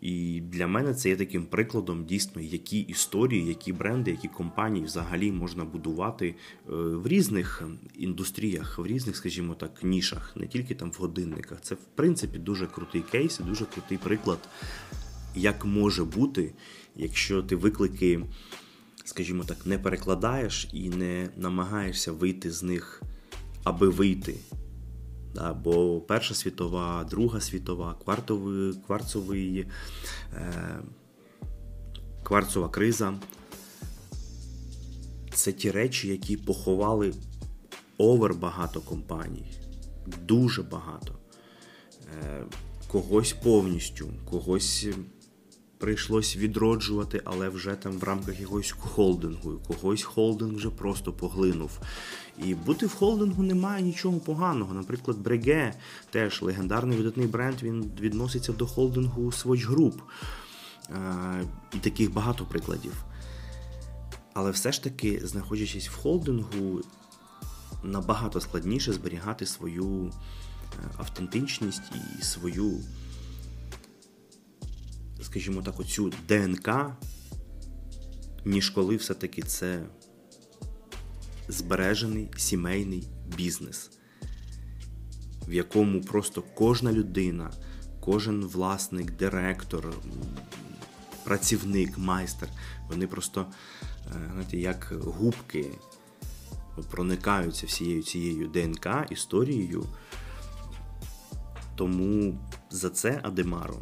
І 0.00 0.40
для 0.40 0.66
мене 0.66 0.94
це 0.94 1.08
є 1.08 1.16
таким 1.16 1.46
прикладом 1.46 2.04
дійсно, 2.04 2.42
які 2.42 2.80
історії, 2.80 3.46
які 3.46 3.72
бренди, 3.72 4.10
які 4.10 4.28
компанії 4.28 4.84
взагалі 4.84 5.32
можна 5.32 5.64
будувати 5.64 6.28
е, 6.28 6.34
в 6.72 7.06
різних 7.06 7.62
індустріях, 7.94 8.78
в 8.78 8.86
різних, 8.86 9.16
скажімо 9.16 9.54
так, 9.54 9.82
нішах, 9.82 10.36
не 10.36 10.46
тільки 10.46 10.74
там 10.74 10.90
в 10.90 10.94
годинниках. 11.00 11.60
Це 11.62 11.74
в 11.74 11.84
принципі 11.94 12.38
дуже 12.38 12.66
крутий 12.66 13.02
кейс, 13.02 13.40
і 13.40 13.42
дуже 13.42 13.64
крутий 13.64 13.98
приклад, 13.98 14.38
як 15.36 15.64
може 15.64 16.04
бути, 16.04 16.52
якщо 16.96 17.42
ти 17.42 17.56
виклики, 17.56 18.24
скажімо 19.04 19.44
так, 19.44 19.66
не 19.66 19.78
перекладаєш 19.78 20.68
і 20.72 20.88
не 20.88 21.28
намагаєшся 21.36 22.12
вийти 22.12 22.50
з 22.50 22.62
них, 22.62 23.02
аби 23.64 23.88
вийти. 23.88 24.34
Да, 25.34 25.54
Бо 25.54 26.00
Перша 26.00 26.34
світова, 26.34 27.04
Друга 27.04 27.40
світова, 27.40 27.94
квартовий, 28.04 28.74
кварцовий, 28.86 29.66
е, 30.34 30.80
кварцова 32.22 32.68
криза 32.68 33.14
це 35.34 35.52
ті 35.52 35.70
речі, 35.70 36.08
які 36.08 36.36
поховали 36.36 37.14
овер 37.98 38.34
багато 38.34 38.80
компаній. 38.80 39.52
Дуже 40.26 40.62
багато. 40.62 41.18
Е, 42.24 42.44
Когось 42.88 43.32
повністю, 43.32 44.08
когось 44.30 44.86
прийшлось 45.78 46.36
відроджувати, 46.36 47.22
але 47.24 47.48
вже 47.48 47.74
там 47.74 47.92
в 47.92 48.04
рамках 48.04 48.40
якогось 48.40 48.70
холдингу. 48.78 49.60
Когось 49.66 50.02
холдинг 50.02 50.54
вже 50.54 50.70
просто 50.70 51.12
поглинув. 51.12 51.70
І 52.44 52.54
бути 52.54 52.86
в 52.86 52.94
холдингу 52.94 53.42
немає 53.42 53.82
нічого 53.82 54.18
поганого. 54.18 54.74
Наприклад, 54.74 55.18
Бреге, 55.18 55.74
теж 56.10 56.42
легендарний 56.42 56.98
видатний 56.98 57.26
бренд, 57.26 57.62
він 57.62 57.92
відноситься 58.00 58.52
до 58.52 58.66
холдингу 58.66 59.26
Swatch 59.26 59.70
Group. 59.70 59.94
І 61.74 61.78
таких 61.78 62.12
багато 62.12 62.44
прикладів. 62.44 63.04
Але 64.34 64.50
все 64.50 64.72
ж 64.72 64.82
таки, 64.82 65.20
знаходячись 65.24 65.88
в 65.88 65.96
холдингу, 65.96 66.80
набагато 67.82 68.40
складніше 68.40 68.92
зберігати 68.92 69.46
свою 69.46 70.06
е, 70.06 70.90
автентичність 70.96 71.82
і 72.20 72.22
свою 72.22 72.80
скажімо 75.30 75.62
так, 75.62 75.80
оцю 75.80 76.12
ДНК, 76.28 76.70
ніж 78.44 78.70
коли 78.70 78.96
все-таки 78.96 79.42
це 79.42 79.86
збережений 81.48 82.28
сімейний 82.36 83.08
бізнес, 83.36 83.90
в 85.48 85.52
якому 85.52 86.00
просто 86.00 86.42
кожна 86.54 86.92
людина, 86.92 87.50
кожен 88.00 88.44
власник, 88.44 89.10
директор, 89.10 89.94
працівник, 91.24 91.98
майстер, 91.98 92.48
вони 92.88 93.06
просто 93.06 93.46
е, 94.06 94.30
знаєте, 94.32 94.58
як 94.58 94.92
губки 95.00 95.66
проникаються 96.90 97.66
всією 97.66 98.02
цією 98.02 98.48
ДНК 98.48 98.86
історією. 99.10 99.86
Тому 101.76 102.40
за 102.70 102.90
це 102.90 103.20
Адемаро 103.22 103.76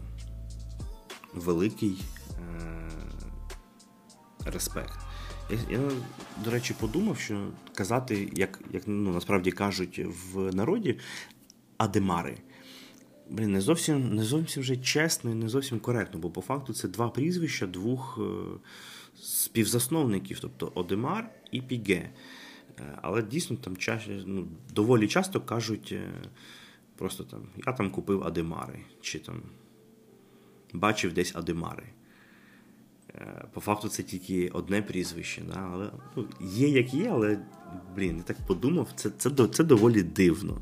великий 1.37 2.03
е- 2.31 2.91
респект. 4.45 4.99
Я, 5.51 5.59
я, 5.71 5.91
до 6.45 6.51
речі, 6.51 6.75
подумав, 6.81 7.19
що 7.19 7.49
казати, 7.75 8.33
як 8.37 8.61
як 8.73 8.83
ну, 8.87 9.13
насправді 9.13 9.53
кажуть 9.53 10.01
в 10.35 10.55
народі, 10.55 10.99
адемари. 11.77 12.39
Блін, 13.31 13.53
не 13.53 13.61
зовсім 13.61 14.15
не 14.15 14.25
зовсім 14.25 14.63
вже 14.63 14.77
чесно 14.77 15.31
і 15.31 15.35
не 15.35 15.49
зовсім 15.49 15.81
коректно, 15.81 16.21
бо 16.21 16.31
по 16.31 16.41
факту 16.41 16.73
це 16.73 16.89
два 16.89 17.09
прізвища 17.09 17.67
двох 17.67 18.19
е, 18.21 18.59
співзасновників, 19.23 20.41
тобто 20.41 20.73
Одемар 20.75 21.31
і 21.51 21.61
Піге. 21.61 22.11
Е, 22.81 22.99
але 23.03 23.23
дійсно 23.23 23.57
там 23.57 23.77
чаще, 23.77 24.23
ну, 24.27 24.49
доволі 24.75 25.09
часто 25.09 25.41
кажуть 25.41 25.95
просто 26.97 27.25
там 27.25 27.41
я 27.67 27.73
там 27.73 27.91
купив 27.91 28.25
Адемари. 28.25 28.79
чи 29.01 29.19
там 29.19 29.43
бачив 30.79 31.13
десь 31.13 31.37
Адемари. 31.37 31.87
Е, 33.15 33.45
по 33.53 33.61
факту 33.61 33.89
це 33.89 34.03
тільки 34.03 34.49
одне 34.49 34.83
прізвище. 34.83 35.43
Да? 35.49 35.71
Але, 35.73 35.91
ну, 36.17 36.29
Є 36.41 36.69
як 36.69 36.95
є, 36.95 37.11
але 37.13 37.39
блін, 37.97 38.17
я 38.17 38.23
так 38.23 38.37
подумав, 38.47 38.89
це 38.95 39.11
це, 39.11 39.31
це 39.47 39.65
доволі 39.65 40.03
дивно. 40.03 40.61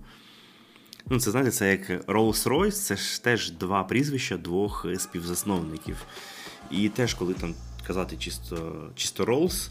Ну, 1.11 1.21
Це 1.21 1.31
знаєте, 1.31 1.51
це 1.51 1.71
як 1.71 2.07
Rolls-Royce, 2.07 2.71
це 2.71 2.97
ж 2.97 3.25
теж 3.25 3.51
два 3.51 3.85
прізвища 3.85 4.37
двох 4.37 4.87
співзасновників. 4.99 5.97
І 6.71 6.89
теж, 6.89 7.15
коли 7.15 7.35
там 7.35 7.55
казати 7.87 8.17
чисто 8.17 8.89
чисто 8.95 9.25
Rolls, 9.25 9.69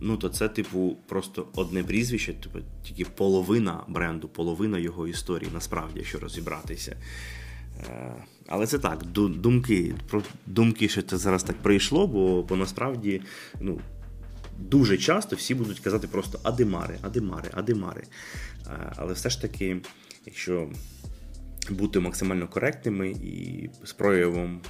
ну 0.00 0.16
то 0.16 0.28
це, 0.28 0.48
типу, 0.48 0.96
просто 1.08 1.46
одне 1.54 1.84
прізвище, 1.84 2.32
типу, 2.32 2.58
тільки 2.82 3.04
половина 3.04 3.84
бренду, 3.88 4.28
половина 4.28 4.78
його 4.78 5.08
історії, 5.08 5.50
насправді, 5.54 5.98
якщо 5.98 6.18
розібратися. 6.18 6.96
Е, 7.88 8.14
але 8.48 8.66
це 8.66 8.78
так, 8.78 9.04
думки, 9.12 9.94
думки, 10.46 10.88
що 10.88 11.02
це 11.02 11.16
зараз 11.16 11.42
так 11.42 11.56
прийшло, 11.56 12.06
бо, 12.06 12.42
бо 12.42 12.56
насправді 12.56 13.22
ну, 13.60 13.80
дуже 14.58 14.98
часто 14.98 15.36
всі 15.36 15.54
будуть 15.54 15.80
казати 15.80 16.06
просто 16.06 16.40
Адемари, 16.42 16.98
Адемари, 17.02 17.50
Адемари. 17.52 18.02
Е, 18.66 18.92
але 18.96 19.12
все 19.12 19.30
ж 19.30 19.42
таки, 19.42 19.80
якщо 20.26 20.68
бути 21.70 22.00
максимально 22.00 22.48
коректними 22.48 23.10
і 23.10 23.70
з 23.84 23.92
проявом 23.92 24.60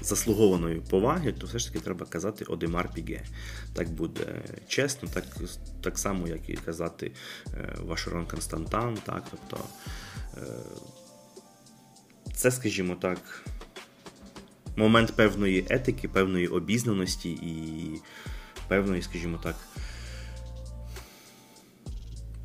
заслугованої 0.00 0.82
поваги, 0.90 1.32
то 1.32 1.46
все 1.46 1.58
ж 1.58 1.66
таки 1.72 1.84
треба 1.84 2.06
казати 2.06 2.44
Одемар 2.44 2.90
Піге. 2.94 3.20
Так 3.72 3.90
буде 3.90 4.42
чесно, 4.68 5.08
так 5.14 5.24
так 5.80 5.98
само, 5.98 6.28
як 6.28 6.48
і 6.48 6.54
казати 6.54 7.12
е, 7.54 7.74
Вашерон 7.80 8.26
Константан. 8.26 8.98
так, 9.04 9.24
тобто 9.30 9.64
це, 12.34 12.50
скажімо 12.50 12.94
так, 12.94 13.44
момент 14.76 15.12
певної 15.16 15.66
етики, 15.70 16.08
певної 16.08 16.46
обізнаності 16.48 17.30
і 17.30 17.90
певної, 18.68 19.02
скажімо 19.02 19.40
так, 19.42 19.56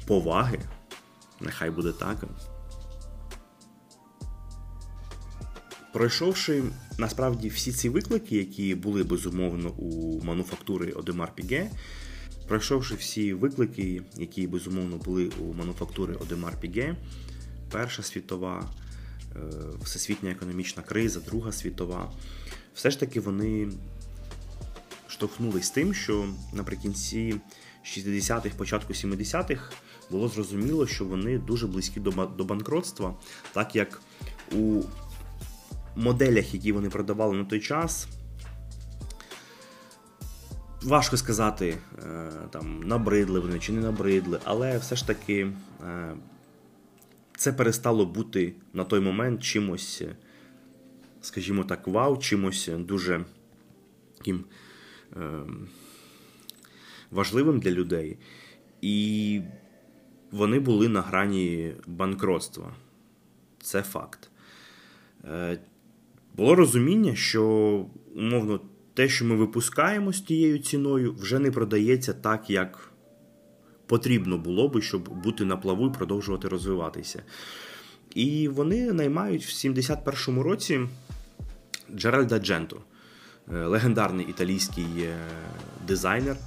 поваги. 0.06 0.60
Нехай 1.42 1.72
буде 1.72 1.92
так. 1.92 2.24
Пройшовши 5.94 6.64
насправді 6.98 7.50
всі 7.50 7.72
ці 7.72 7.90
виклики, 7.90 8.38
які 8.38 8.76
були 8.76 9.04
безумовно 9.04 9.70
у 9.70 10.22
мануфактури 10.24 10.92
Одемар 10.92 11.36
Піге, 11.36 11.70
пройшовши 12.48 12.96
всі 12.96 13.34
виклики, 13.34 14.02
які 14.18 14.48
безумовно 14.48 14.98
були 14.98 15.32
у 15.40 15.54
мануфактури 15.54 16.14
Одемар 16.14 16.60
Піге, 16.60 16.96
Перша 17.72 18.04
світова, 18.04 18.70
всесвітня 19.82 20.32
економічна 20.32 20.84
криза, 20.84 21.20
Друга 21.20 21.52
світова, 21.52 22.12
все 22.74 22.92
ж 22.92 23.00
таки 23.00 23.20
вони 23.20 23.70
штовхнулись 25.08 25.66
з 25.66 25.70
тим, 25.70 25.94
що 25.94 26.26
наприкінці 26.54 27.36
60-х, 27.86 28.56
початку 28.58 28.94
70-х 28.94 29.72
було 30.10 30.28
зрозуміло, 30.28 30.88
що 30.88 31.06
вони 31.06 31.38
дуже 31.38 31.68
близькі 31.68 32.00
до 32.38 32.44
банкротства, 32.46 33.16
так 33.54 33.76
як 33.76 34.02
у 34.52 34.82
моделях, 35.96 36.54
які 36.54 36.72
вони 36.72 36.90
продавали 36.90 37.38
на 37.38 37.46
той 37.46 37.60
час. 37.60 38.08
Важко 40.84 41.18
сказати, 41.18 41.78
е, 42.04 42.32
там 42.52 42.84
набридли 42.84 43.40
вони 43.40 43.60
чи 43.60 43.72
не 43.72 43.82
набридли, 43.82 44.40
але 44.44 44.78
все 44.78 44.96
ж 44.96 45.08
таки 45.08 45.52
е, 45.84 46.14
це 47.40 47.54
перестало 47.54 48.06
бути 48.06 48.54
на 48.74 48.84
той 48.84 49.00
момент 49.00 49.44
чимось 49.44 50.04
скажімо 51.22 51.64
так, 51.64 51.88
вау, 51.88 52.18
чимось 52.18 52.70
дуже 52.78 53.26
таким 54.18 54.46
е, 55.18 55.42
важливим 57.12 57.60
для 57.60 57.72
людей. 57.72 58.18
І 58.82 59.42
вони 60.32 60.60
були 60.60 60.88
на 60.88 61.02
грані 61.02 61.74
банкротства. 61.88 62.74
Це 63.62 63.82
факт. 63.82 64.32
Е, 65.26 65.60
було 66.36 66.56
розуміння, 66.56 67.16
що 67.16 67.86
умовно 68.16 68.62
те, 68.94 69.10
що 69.10 69.26
ми 69.26 69.36
випускаємо 69.36 70.14
з 70.14 70.22
тією 70.22 70.60
ціною, 70.60 71.14
вже 71.14 71.40
не 71.40 71.52
продається 71.52 72.14
так, 72.14 72.50
як 72.50 72.92
потрібно 73.90 74.38
було 74.38 74.70
би, 74.70 74.82
щоб 74.82 75.10
бути 75.10 75.46
на 75.46 75.58
плаву 75.58 75.88
і 75.88 75.92
продовжувати 75.92 76.48
розвиватися. 76.48 77.24
І 78.16 78.48
вони 78.48 78.94
наймають 78.94 79.46
в 79.46 79.50
71-му 79.50 80.44
році 80.44 80.80
Джеральда 81.96 82.40
Дженто, 82.40 82.82
е, 83.54 83.66
легендарний 83.66 84.26
італійський 84.30 84.86
е, 85.02 85.18
дизайнер, 85.88 86.38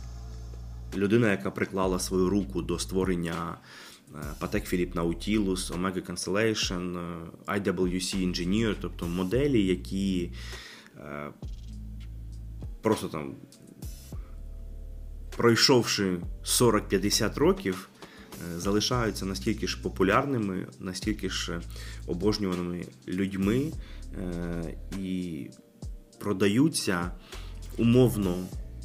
людина, 0.97 1.31
яка 1.31 1.51
приклала 1.51 1.99
свою 1.99 2.29
руку 2.29 2.63
до 2.63 2.79
створення 2.79 3.59
Patek 4.41 4.75
Philippe 4.75 4.95
Nautilus, 4.95 5.73
Omega 5.73 6.11
Constellation, 6.11 6.97
IWC 7.47 8.27
Engineer, 8.29 8.77
тобто 8.81 9.07
моделі, 9.07 9.67
які 9.67 10.31
просто 12.83 13.09
там, 13.09 13.35
пройшовши 15.43 16.21
40-50 16.45 17.39
років, 17.39 17.89
е, 18.55 18.61
залишаються 18.61 19.27
настільки 19.27 19.67
ж 19.67 19.83
популярними, 19.83 20.67
настільки 20.81 21.31
ж 21.31 21.61
обожнюваними 22.07 22.87
людьми 23.09 23.73
е, 24.19 24.77
і 25.01 25.47
продаються 26.19 27.11
умовно 27.79 28.35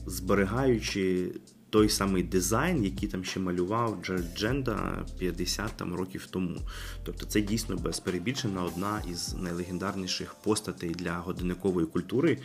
зберігаючи 0.05 1.31
той 1.69 1.89
самий 1.89 2.23
дизайн, 2.23 2.83
який 2.83 3.09
там 3.09 3.23
ще 3.23 3.39
малював 3.39 3.97
Дженда 4.35 5.05
50 5.19 5.71
там, 5.77 5.95
років 5.95 6.25
тому. 6.25 6.57
Тобто 7.03 7.25
це 7.25 7.41
дійсно 7.41 7.75
без 7.75 7.99
перебільшення 7.99 8.63
одна 8.63 9.01
із 9.11 9.33
найлегендарніших 9.33 10.33
постатей 10.33 10.89
для 10.89 11.17
годинникової 11.17 11.87
культури. 11.87 12.37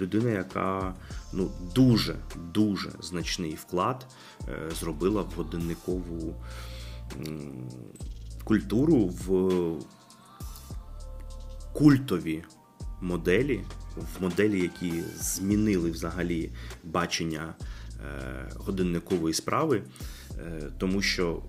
Людина, 0.00 0.30
яка 0.30 0.94
ну, 1.32 1.50
дуже 1.74 2.16
дуже 2.52 2.90
значний 3.00 3.54
вклад 3.54 4.06
е, 4.48 4.70
зробила 4.80 5.22
в 5.22 5.32
годинникову 5.36 6.34
культуру 8.44 9.06
в 9.06 9.78
культові 11.72 12.44
моделі. 13.00 13.60
В 13.96 14.22
моделі, 14.22 14.60
які 14.62 15.02
змінили 15.16 15.90
взагалі 15.90 16.50
бачення 16.84 17.54
годинникової 18.54 19.34
справи, 19.34 19.82
е, 20.38 20.70
тому 20.78 21.02
що 21.02 21.42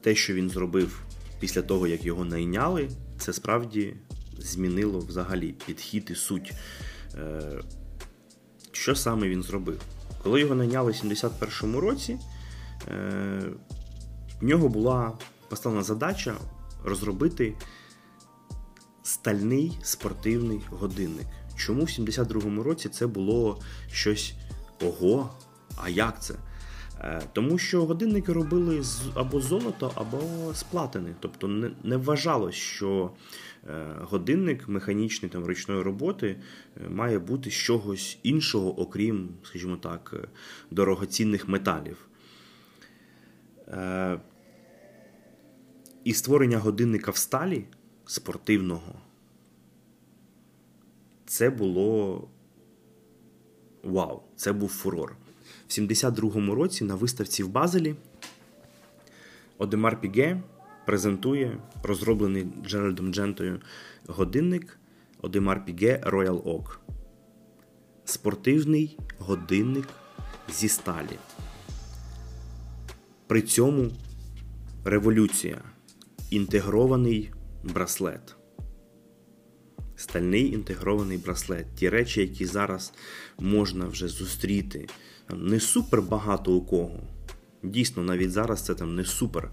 те, 0.00 0.14
що 0.14 0.34
він 0.34 0.50
зробив 0.50 1.02
після 1.40 1.62
того, 1.62 1.86
як 1.86 2.04
його 2.04 2.24
найняли, 2.24 2.88
це 3.18 3.32
справді 3.32 3.96
змінило 4.38 4.98
взагалі 4.98 5.54
підхід 5.66 6.08
і 6.10 6.14
суть. 6.14 6.52
Е, 7.14 7.60
що 8.72 8.94
саме 8.94 9.28
він 9.28 9.42
зробив? 9.42 9.80
Коли 10.22 10.40
його 10.40 10.54
найняли 10.54 10.92
в 10.92 10.94
71-му 10.94 11.80
році, 11.80 12.18
в 14.40 14.44
нього 14.44 14.68
була 14.68 15.12
поставлена 15.48 15.82
задача 15.82 16.34
розробити 16.84 17.54
стальний 19.02 19.78
спортивний 19.82 20.60
годинник. 20.70 21.26
Чому 21.56 21.84
в 21.84 21.86
72-му 21.86 22.62
році 22.62 22.88
це 22.88 23.06
було 23.06 23.60
щось 23.92 24.34
Ого, 24.82 25.30
а 25.76 25.88
як 25.88 26.22
це? 26.22 26.34
Е, 27.00 27.22
тому 27.32 27.58
що 27.58 27.86
годинники 27.86 28.32
робили 28.32 28.82
з 28.82 29.00
або 29.14 29.40
золото, 29.40 29.92
або 29.94 30.18
з 30.54 30.62
платини. 30.62 31.14
Тобто 31.20 31.48
не 31.48 31.70
не 31.84 31.96
вважалось, 31.96 32.54
що 32.54 33.10
е, 33.68 33.86
годинник 34.00 34.68
механічний 34.68 35.30
там 35.30 35.44
ручної 35.44 35.82
роботи 35.82 36.36
е, 36.76 36.88
має 36.88 37.18
бути 37.18 37.50
з 37.50 37.54
чогось 37.54 38.18
іншого, 38.22 38.80
окрім, 38.80 39.28
скажімо 39.42 39.76
так, 39.76 40.28
дорогоцінних 40.70 41.48
металів. 41.48 42.06
І 46.04 46.12
створення 46.12 46.58
годинника 46.58 47.10
в 47.10 47.16
сталі 47.16 47.64
спортивного 48.04 48.94
це 51.26 51.50
було 51.50 52.28
Вау, 53.82 54.22
це 54.40 54.52
був 54.52 54.68
фурор. 54.68 55.16
В 55.68 55.70
72-му 55.70 56.54
році 56.54 56.84
на 56.84 56.94
виставці 56.94 57.42
в 57.42 57.48
Базелі 57.48 57.94
Одемар 59.58 60.00
Піге 60.00 60.42
презентує 60.86 61.58
розроблений 61.82 62.46
Джеральдом 62.66 63.14
Джентою 63.14 63.60
годинник 64.06 64.78
Одемар 65.22 65.64
Піге 65.64 66.02
Royal 66.06 66.42
Oak. 66.42 66.78
Спортивний 68.04 68.98
годинник 69.18 69.88
зі 70.52 70.68
сталі. 70.68 71.18
При 73.26 73.42
цьому 73.42 73.90
революція. 74.84 75.62
Інтегрований 76.30 77.30
браслет 77.64 78.36
стальний 80.00 80.52
інтегрований 80.52 81.18
браслет. 81.18 81.66
Ті 81.74 81.88
речі, 81.88 82.20
які 82.20 82.46
зараз 82.46 82.92
можна 83.38 83.86
вже 83.86 84.08
зустріти. 84.08 84.86
Не 85.34 85.60
супер 85.60 86.02
багато 86.02 86.52
у 86.52 86.60
кого. 86.60 87.00
Дійсно, 87.62 88.02
навіть 88.02 88.32
зараз 88.32 88.62
це 88.62 88.74
там 88.74 88.94
не 88.94 89.04
супер 89.04 89.50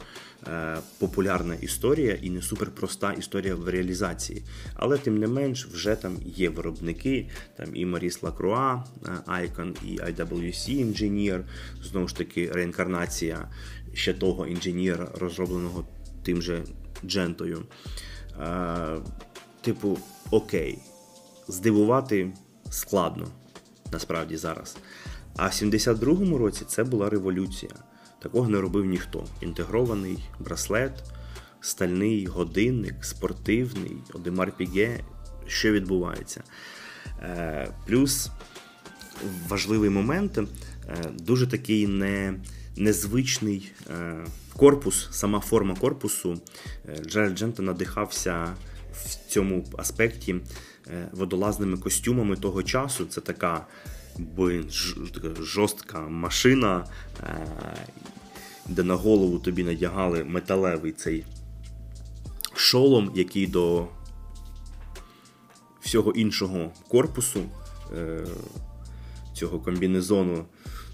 е, 0.48 0.78
популярна 1.00 1.56
історія 1.56 2.18
і 2.22 2.30
не 2.30 2.42
супер 2.42 2.72
проста 2.72 3.14
історія 3.14 3.56
в 3.56 3.70
реалізації. 3.70 4.44
Але 4.74 4.98
тим 4.98 5.18
не 5.18 5.28
менш, 5.28 5.66
вже 5.66 5.96
там 5.96 6.18
є 6.26 6.50
виробники, 6.50 7.30
там 7.58 7.76
і 7.76 7.86
Маріс 7.86 8.24
Лакруа, 8.24 8.84
Icon, 9.28 9.76
і 9.86 10.00
IWC 10.00 10.70
інженір, 10.70 11.44
знову 11.84 12.08
ж 12.08 12.16
таки, 12.16 12.52
реінкарнація 12.52 13.52
ще 13.94 14.14
того 14.14 14.48
інженєра, 14.48 15.12
розробленого 15.16 15.88
тим 16.24 16.42
же 16.42 16.64
Джентою. 17.06 17.64
Типу, 19.68 19.98
окей, 20.32 20.80
здивувати 21.48 22.32
складно 22.70 23.28
насправді 23.92 24.38
зараз. 24.38 24.78
А 25.36 25.48
в 25.48 25.52
72-му 25.52 26.38
році 26.38 26.66
це 26.68 26.84
була 26.84 27.10
революція. 27.10 27.72
Такого 28.22 28.50
не 28.50 28.62
робив 28.62 28.86
ніхто. 28.86 29.26
Інтегрований 29.42 30.30
браслет, 30.40 31.04
стальний 31.62 32.26
годинник, 32.26 33.06
спортивний, 33.06 33.98
Одемар 34.14 34.52
Піге. 34.52 35.00
Що 35.48 35.72
відбувається? 35.72 36.44
Е, 37.22 37.72
Плюс 37.88 38.30
важливий 39.48 39.90
момент, 39.90 40.38
е, 40.38 40.46
дуже 41.20 41.48
такий 41.48 41.88
не, 41.88 42.40
незвичний 42.78 43.72
е, 43.90 44.26
корпус, 44.54 45.08
сама 45.12 45.40
форма 45.40 45.76
корпусу. 45.76 46.42
Джеральд 47.06 47.38
Джента 47.38 47.64
надихався 47.64 48.56
в 49.06 49.30
цьому 49.30 49.66
аспекті 49.78 50.36
е, 50.88 51.10
водолазними 51.12 51.78
костюмами 51.78 52.36
того 52.36 52.64
часу. 52.64 53.06
Це 53.06 53.22
така 53.22 53.66
жорстка 55.40 56.00
машина, 56.00 56.86
е, 57.24 57.48
де 58.68 58.84
на 58.84 58.96
голову 58.96 59.40
тобі 59.40 59.64
надягали 59.64 60.24
металевий 60.24 60.92
цей 60.92 61.26
шолом, 62.56 63.12
який 63.16 63.48
до 63.48 63.88
всього 65.82 66.12
іншого 66.12 66.72
корпусу, 66.88 67.40
е, 67.96 68.26
цього 69.34 69.60
комбінезону, 69.60 70.46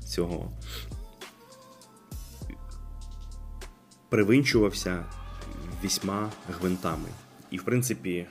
цього 0.05 0.51
привинчувався 4.09 5.05
вісьма 5.83 6.31
гвинтами. 6.49 7.09
І, 7.53 7.57
в 7.57 7.63
принципі, 7.63 8.25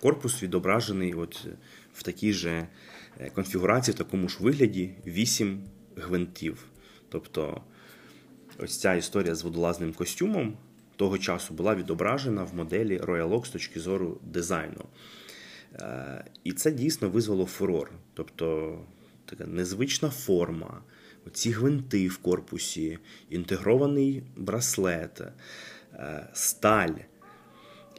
корпус 0.00 0.42
відображений 0.42 1.14
от 1.14 1.46
в 1.94 2.02
такій 2.02 2.32
же 2.32 2.66
е, 3.20 3.30
конфігурації, 3.30 3.94
в 3.94 3.98
такому 3.98 4.28
ж 4.28 4.38
вигляді 4.40 4.90
8 5.06 5.60
гвинтів. 5.96 6.64
Тобто, 7.08 7.60
ось 8.58 8.80
ця 8.80 8.94
історія 8.94 9.34
з 9.34 9.42
водолазним 9.42 9.92
костюмом 9.92 10.56
того 10.96 11.18
часу 11.18 11.54
була 11.54 11.74
відображена 11.74 12.44
в 12.44 12.54
моделі 12.54 12.98
Royal 12.98 13.28
Oak 13.28 13.46
з 13.46 13.50
точки 13.50 13.80
зору 13.80 14.20
дизайну. 14.22 14.84
Е, 15.74 16.24
і 16.44 16.52
це 16.52 16.72
дійсно 16.72 17.10
визвало 17.10 17.46
фурор. 17.46 17.90
Тобто, 18.14 18.78
така 19.24 19.46
незвична 19.46 20.10
форма, 20.10 20.82
оці 21.26 21.50
гвинти 21.50 22.08
в 22.08 22.16
корпусі, 22.18 22.98
інтегрований 23.30 24.22
браслет, 24.36 25.22
е, 25.92 26.28
сталь. 26.32 26.94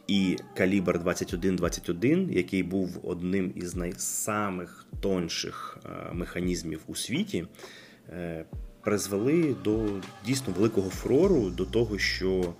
І 0.06 0.36
калібр 0.56 0.98
2121, 0.98 2.32
який 2.32 2.62
був 2.62 3.00
одним 3.02 3.52
із 3.54 3.76
найсамих 3.76 4.86
тонших 5.00 5.78
е, 5.84 5.88
механізмів 6.12 6.80
у 6.86 6.94
світі, 6.94 7.46
е, 8.10 8.44
призвели 8.80 9.56
до 9.64 9.88
дійсно 10.26 10.54
великого 10.56 10.90
фурору, 10.90 11.50
до 11.50 11.64
того, 11.64 11.98
що 11.98 12.54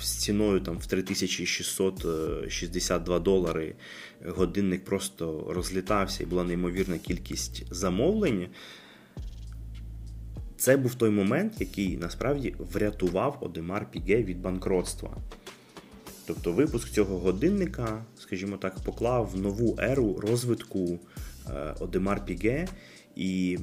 з 0.00 0.18
ціною 0.18 0.60
там 0.60 0.78
в 0.78 0.86
3662 0.86 3.18
долари 3.18 3.74
годинник 4.26 4.84
просто 4.84 5.46
розлітався 5.48 6.22
і 6.22 6.26
була 6.26 6.44
неймовірна 6.44 6.98
кількість 6.98 7.74
замовлень. 7.74 8.48
Це 10.56 10.76
був 10.76 10.94
той 10.94 11.10
момент, 11.10 11.60
який 11.60 11.96
насправді 11.96 12.54
врятував 12.58 13.38
Одемар 13.40 13.90
Піге 13.90 14.22
від 14.22 14.40
банкротства. 14.40 15.16
Тобто 16.26 16.52
випуск 16.52 16.90
цього 16.90 17.18
годинника, 17.18 18.04
скажімо 18.18 18.56
так, 18.56 18.80
поклав 18.80 19.36
нову 19.36 19.76
еру 19.78 20.20
розвитку 20.20 20.98
Одемар 21.80 22.24
Піге, 22.24 22.68
і 23.16 23.58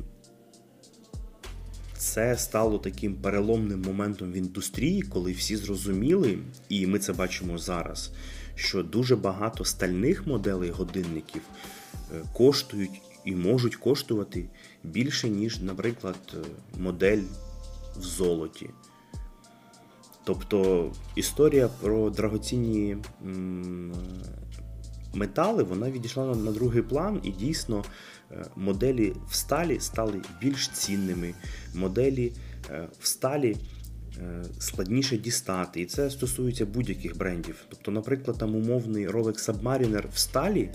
це 1.97 2.37
стало 2.37 2.77
таким 2.77 3.15
переломним 3.15 3.81
моментом 3.81 4.31
в 4.31 4.35
індустрії, 4.35 5.01
коли 5.01 5.31
всі 5.31 5.55
зрозуміли, 5.55 6.39
і 6.69 6.87
ми 6.87 6.99
це 6.99 7.13
бачимо 7.13 7.57
зараз, 7.57 8.11
що 8.55 8.83
дуже 8.83 9.15
багато 9.15 9.65
стальних 9.65 10.27
моделей 10.27 10.69
годинників 10.69 11.41
е, 11.95 12.21
коштують 12.33 13.01
і 13.25 13.35
можуть 13.35 13.75
коштувати 13.75 14.49
більше, 14.83 15.29
ніж, 15.29 15.61
наприклад, 15.61 16.17
е, 16.33 16.37
модель 16.79 17.23
в 17.97 18.01
золоті. 18.01 18.69
Тобто 20.27 20.91
історія 21.15 21.69
про 21.81 22.09
драгоцінні 22.09 22.97
метали 25.13 25.63
вона 25.63 25.91
відійшла 25.91 26.35
на 26.35 26.51
другий 26.51 26.81
план, 26.81 27.19
і 27.23 27.31
дійсно 27.31 27.83
е, 28.31 28.45
моделі 28.55 29.13
в 29.29 29.35
сталі 29.35 29.79
стали 29.79 30.21
більш 30.41 30.69
цінними. 30.69 31.33
Моделі 31.75 32.33
е, 32.69 32.87
в 32.99 33.07
сталі 33.07 33.57
складніше 34.59 35.17
дістати. 35.17 35.81
І 35.81 35.85
це 35.85 36.09
стосується 36.09 36.65
будь-яких 36.65 37.17
брендів. 37.17 37.55
Тобто, 37.69 37.91
наприклад, 37.91 38.37
там 38.37 38.55
умовний 38.55 39.07
Rolex 39.07 39.51
Submariner 39.51 40.03
в 40.13 40.17
сталі 40.17 40.69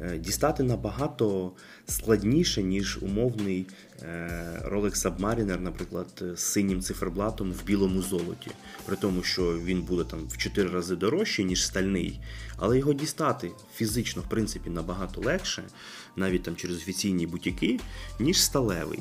е, 0.00 0.18
дістати 0.18 0.62
набагато 0.62 1.52
складніше, 1.86 2.62
ніж 2.62 2.98
умовний 3.02 3.66
е, 4.02 4.62
Rolex 4.64 4.94
Submariner, 4.94 5.60
наприклад, 5.60 6.24
з 6.34 6.40
синім 6.40 6.80
циферблатом 6.80 7.52
в 7.52 7.64
білому 7.64 8.02
золоті. 8.02 8.50
При 8.86 8.96
тому, 8.96 9.22
що 9.22 9.58
він 9.64 9.82
буде 9.82 10.04
там 10.04 10.20
в 10.28 10.38
4 10.38 10.70
рази 10.70 10.96
дорожчий, 10.96 11.44
ніж 11.44 11.66
стальний, 11.66 12.20
але 12.56 12.78
його 12.78 12.92
дістати 12.92 13.50
фізично, 13.74 14.22
в 14.22 14.28
принципі, 14.28 14.70
набагато 14.70 15.20
легше, 15.20 15.62
навіть 16.16 16.42
там 16.42 16.56
через 16.56 16.76
офіційні 16.76 17.26
бутіки, 17.26 17.80
ніж 18.20 18.42
сталевий. 18.42 19.00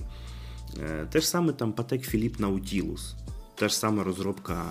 Те 1.12 1.22
ж 1.22 1.28
саме 1.28 1.54
там 1.54 1.74
Patek 1.74 2.16
Philippe 2.16 2.38
Nautilus. 2.38 3.21
Та 3.56 3.68
ж 3.68 3.78
сама 3.78 4.04
розробка 4.04 4.66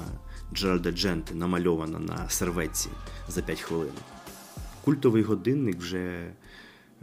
Джеральда 0.55 0.91
Дженти 0.91 1.35
намальована 1.35 1.99
на 1.99 2.29
серветці 2.29 2.89
за 3.29 3.43
5 3.43 3.61
хвилин. 3.61 3.93
Культовий 4.85 5.23
годинник 5.23 5.77
вже 5.77 6.33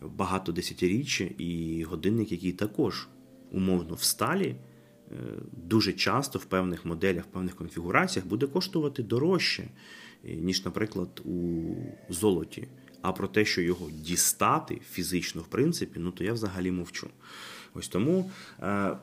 багато 0.02 0.52
десятиріччя, 0.52 1.30
і 1.38 1.84
годинник, 1.84 2.32
який 2.32 2.52
також 2.52 3.08
умовно 3.52 3.96
в 3.96 4.04
сталі, 4.04 4.56
е, 5.12 5.16
дуже 5.52 5.94
часто 5.94 6.40
в 6.40 6.46
певних 6.46 6.86
моделях, 6.86 7.24
в 7.24 7.28
певних 7.28 7.56
конфігураціях 7.56 8.28
буде 8.28 8.48
коштувати 8.48 9.04
дорожче, 9.04 9.64
е, 9.64 10.36
ніж, 10.36 10.66
наприклад, 10.66 11.22
у 11.26 11.74
золоті. 12.10 12.68
А 13.02 13.12
про 13.12 13.28
те, 13.28 13.46
що 13.46 13.62
його 13.62 13.90
дістати 13.92 14.82
фізично, 14.92 15.42
в 15.42 15.48
принципі, 15.48 16.00
ну 16.00 16.12
то 16.12 16.24
я 16.24 16.34
взагалі 16.34 16.72
мовчу. 16.72 17.10
Ось 17.74 17.88
тому 17.88 18.32
е, 18.62 18.98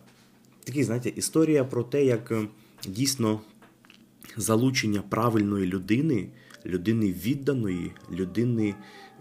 такий, 0.64 0.84
знаєте, 0.84 1.08
історія 1.08 1.64
про 1.64 1.82
те, 1.82 2.04
як 2.04 2.32
дійсно 2.88 3.40
залучення 4.36 5.02
правильної 5.02 5.66
людини, 5.66 6.28
людини 6.66 7.12
відданої, 7.12 7.92
людини, 8.12 8.74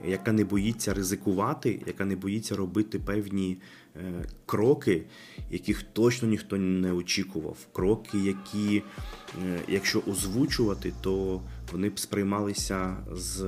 яка 0.08 0.32
не 0.32 0.45
боїться 0.45 0.93
ризикувати, 0.93 1.82
яка 1.88 2.06
не 2.06 2.15
боїться 2.15 2.56
робити 2.56 2.99
певні 2.99 3.58
е, 3.95 4.26
кроки, 4.45 5.04
яких 5.52 5.84
точно 5.84 6.28
ніхто 6.28 6.58
не 6.58 6.93
очікував. 6.93 7.58
Кроки, 7.73 8.17
які, 8.17 8.84
е, 9.43 9.60
якщо 9.67 10.04
озвучувати, 10.08 10.93
то 11.02 11.41
вони 11.71 11.89
б 11.89 11.99
сприймалися 11.99 12.97
з. 13.12 13.45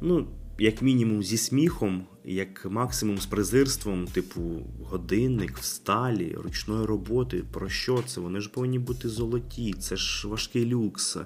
ну, 0.00 0.26
як 0.62 0.82
мінімум 0.82 1.22
зі 1.22 1.36
сміхом, 1.36 2.06
як 2.24 2.66
максимум 2.70 3.18
з 3.18 3.26
презирством, 3.26 4.06
типу 4.06 4.40
годинник 4.82 5.58
сталі, 5.60 6.36
ручної 6.44 6.86
роботи. 6.86 7.44
Про 7.52 7.68
що 7.68 8.02
це? 8.06 8.20
Вони 8.20 8.40
ж 8.40 8.48
повинні 8.48 8.78
бути 8.78 9.08
золоті, 9.08 9.72
це 9.72 9.96
ж 9.96 10.28
важкий 10.28 10.66
люкс 10.66 11.16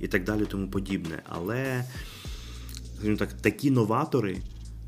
і 0.00 0.08
так 0.08 0.24
далі, 0.24 0.44
тому 0.48 0.70
подібне. 0.70 1.22
Але 1.28 1.84
так, 3.18 3.32
такі 3.32 3.70
новатори, 3.70 4.36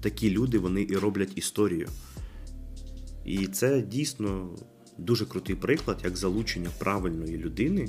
такі 0.01 0.31
люди, 0.31 0.59
вони 0.59 0.87
і 0.91 0.97
роблять 0.97 1.33
історію. 1.39 1.89
І 3.25 3.47
це 3.47 3.83
дійсно. 3.83 4.49
Дуже 4.99 5.27
крутий 5.27 5.57
приклад, 5.57 6.01
як 6.05 6.17
залучення 6.17 6.71
правильної 6.79 7.37
людини 7.37 7.89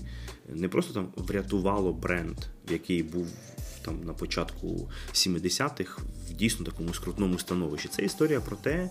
не 0.50 0.70
просто 0.70 0.94
там 0.94 1.08
врятувало 1.16 1.94
бренд, 1.94 2.38
який 2.72 3.04
був 3.04 3.28
там 3.84 4.04
на 4.04 4.14
початку 4.14 4.90
70-х 5.14 6.02
в 6.30 6.34
дійсно 6.34 6.66
такому 6.66 6.94
скрутному 6.94 7.40
становищі. 7.40 7.88
Це 7.88 8.02
історія 8.02 8.42
про 8.42 8.56
те, 8.56 8.90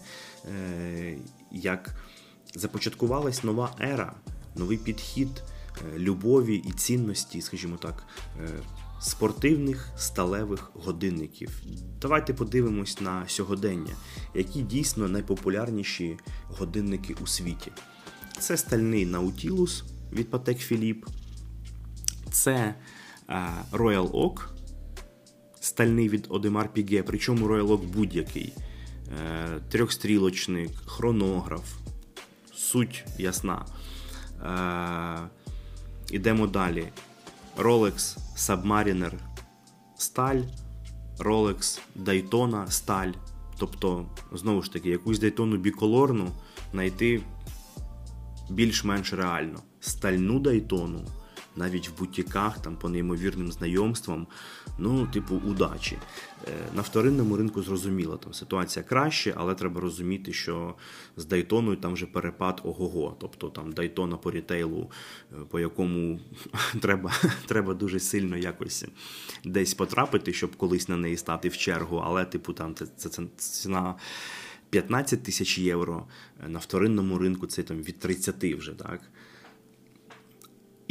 е, 0.49 1.19
як 1.51 1.95
започаткувалась 2.55 3.45
нова 3.45 3.77
ера, 3.81 4.15
новий 4.57 4.79
підхід 4.79 5.29
е, 5.95 5.99
любові 5.99 6.57
і 6.57 6.73
цінності, 6.73 7.41
скажімо 7.41 7.77
так. 7.77 8.07
Е, 8.41 8.49
спортивних 9.01 9.89
сталевих 9.97 10.71
годинників. 10.75 11.63
Давайте 12.01 12.35
подивимось 12.35 13.01
на 13.01 13.29
сьогодення, 13.29 13.95
які 14.35 14.63
дійсно 14.63 15.09
найпопулярніші 15.09 16.19
годинники 16.49 17.17
у 17.23 17.27
світі. 17.27 17.73
Це 18.39 18.57
стальний 18.57 19.07
Nautilus 19.07 19.83
від 20.13 20.31
Patek 20.31 20.73
Philippe, 20.73 21.07
це 22.31 22.75
Royal 23.73 24.11
Oak 24.11 24.53
стальний 25.63 26.09
від 26.09 26.27
Одемар 26.29 26.69
Піге, 26.73 27.03
причому 27.03 27.49
роялок 27.49 27.85
будь-який. 27.85 28.53
Е, 28.53 29.61
трьохстрілочник, 29.71 30.71
хронограф, 30.87 31.75
суть 32.55 33.05
ясна. 33.19 33.67
Е, 34.45 35.29
ідемо 36.11 36.47
далі. 36.47 36.85
Rolex 37.59 38.19
Submariner 38.37 39.13
сталь, 39.97 40.41
Rolex 41.19 41.81
Daytona 42.05 42.71
сталь. 42.71 43.13
Тобто, 43.59 44.07
знову 44.33 44.63
ж 44.63 44.73
таки, 44.73 44.91
якусь 44.91 45.21
Daytona 45.21 45.59
біколорну 45.59 46.29
знайти 46.73 47.23
більш-менш 48.51 49.13
реально. 49.13 49.59
Стальну 49.81 50.39
Daytona 50.41 51.22
навіть 51.57 51.89
в 51.89 51.99
бутіках, 51.99 52.63
там 52.63 52.77
по 52.77 52.89
неймовірним 52.89 53.53
знайомствам, 53.53 54.27
ну, 54.79 55.07
типу, 55.07 55.35
удачі. 55.35 55.99
Е, 56.49 56.51
на 56.75 56.83
вторинному 56.83 57.37
ринку 57.37 57.63
зрозуміло, 57.63 58.17
там 58.17 58.35
ситуація 58.35 58.85
краще, 58.85 59.35
але 59.37 59.55
треба 59.55 59.81
розуміти, 59.81 60.33
що 60.33 60.75
з 61.17 61.25
Дайтоною 61.25 61.77
там 61.77 61.93
вже 61.93 62.07
перепад 62.07 62.61
ого-го. 62.65 63.17
Тобто 63.21 63.49
там 63.49 63.73
Дайтона 63.73 64.17
по 64.17 64.31
рітейлу, 64.31 64.91
е, 65.33 65.37
по 65.51 65.61
якому 65.61 66.21
треба 66.81 67.13
треба 67.47 67.75
дуже 67.75 68.01
сильно 68.01 68.37
якось 68.37 68.85
десь 69.45 69.75
потрапити, 69.75 70.33
щоб 70.33 70.57
колись 70.57 70.89
на 70.89 70.97
неї 70.97 71.17
стати 71.17 71.49
в 71.49 71.57
чергу. 71.57 72.03
Але, 72.05 72.25
типу, 72.25 72.53
там 72.53 72.75
це, 72.75 72.87
це, 72.97 73.09
це 73.09 73.23
ціна. 73.37 73.95
15 74.71 75.23
тисяч 75.23 75.59
євро 75.59 76.07
е, 76.45 76.49
на 76.49 76.59
вторинному 76.59 77.19
ринку 77.19 77.47
це 77.47 77.63
там 77.63 77.83
від 77.83 77.99
30 77.99 78.45
вже, 78.45 78.73
так? 78.73 79.01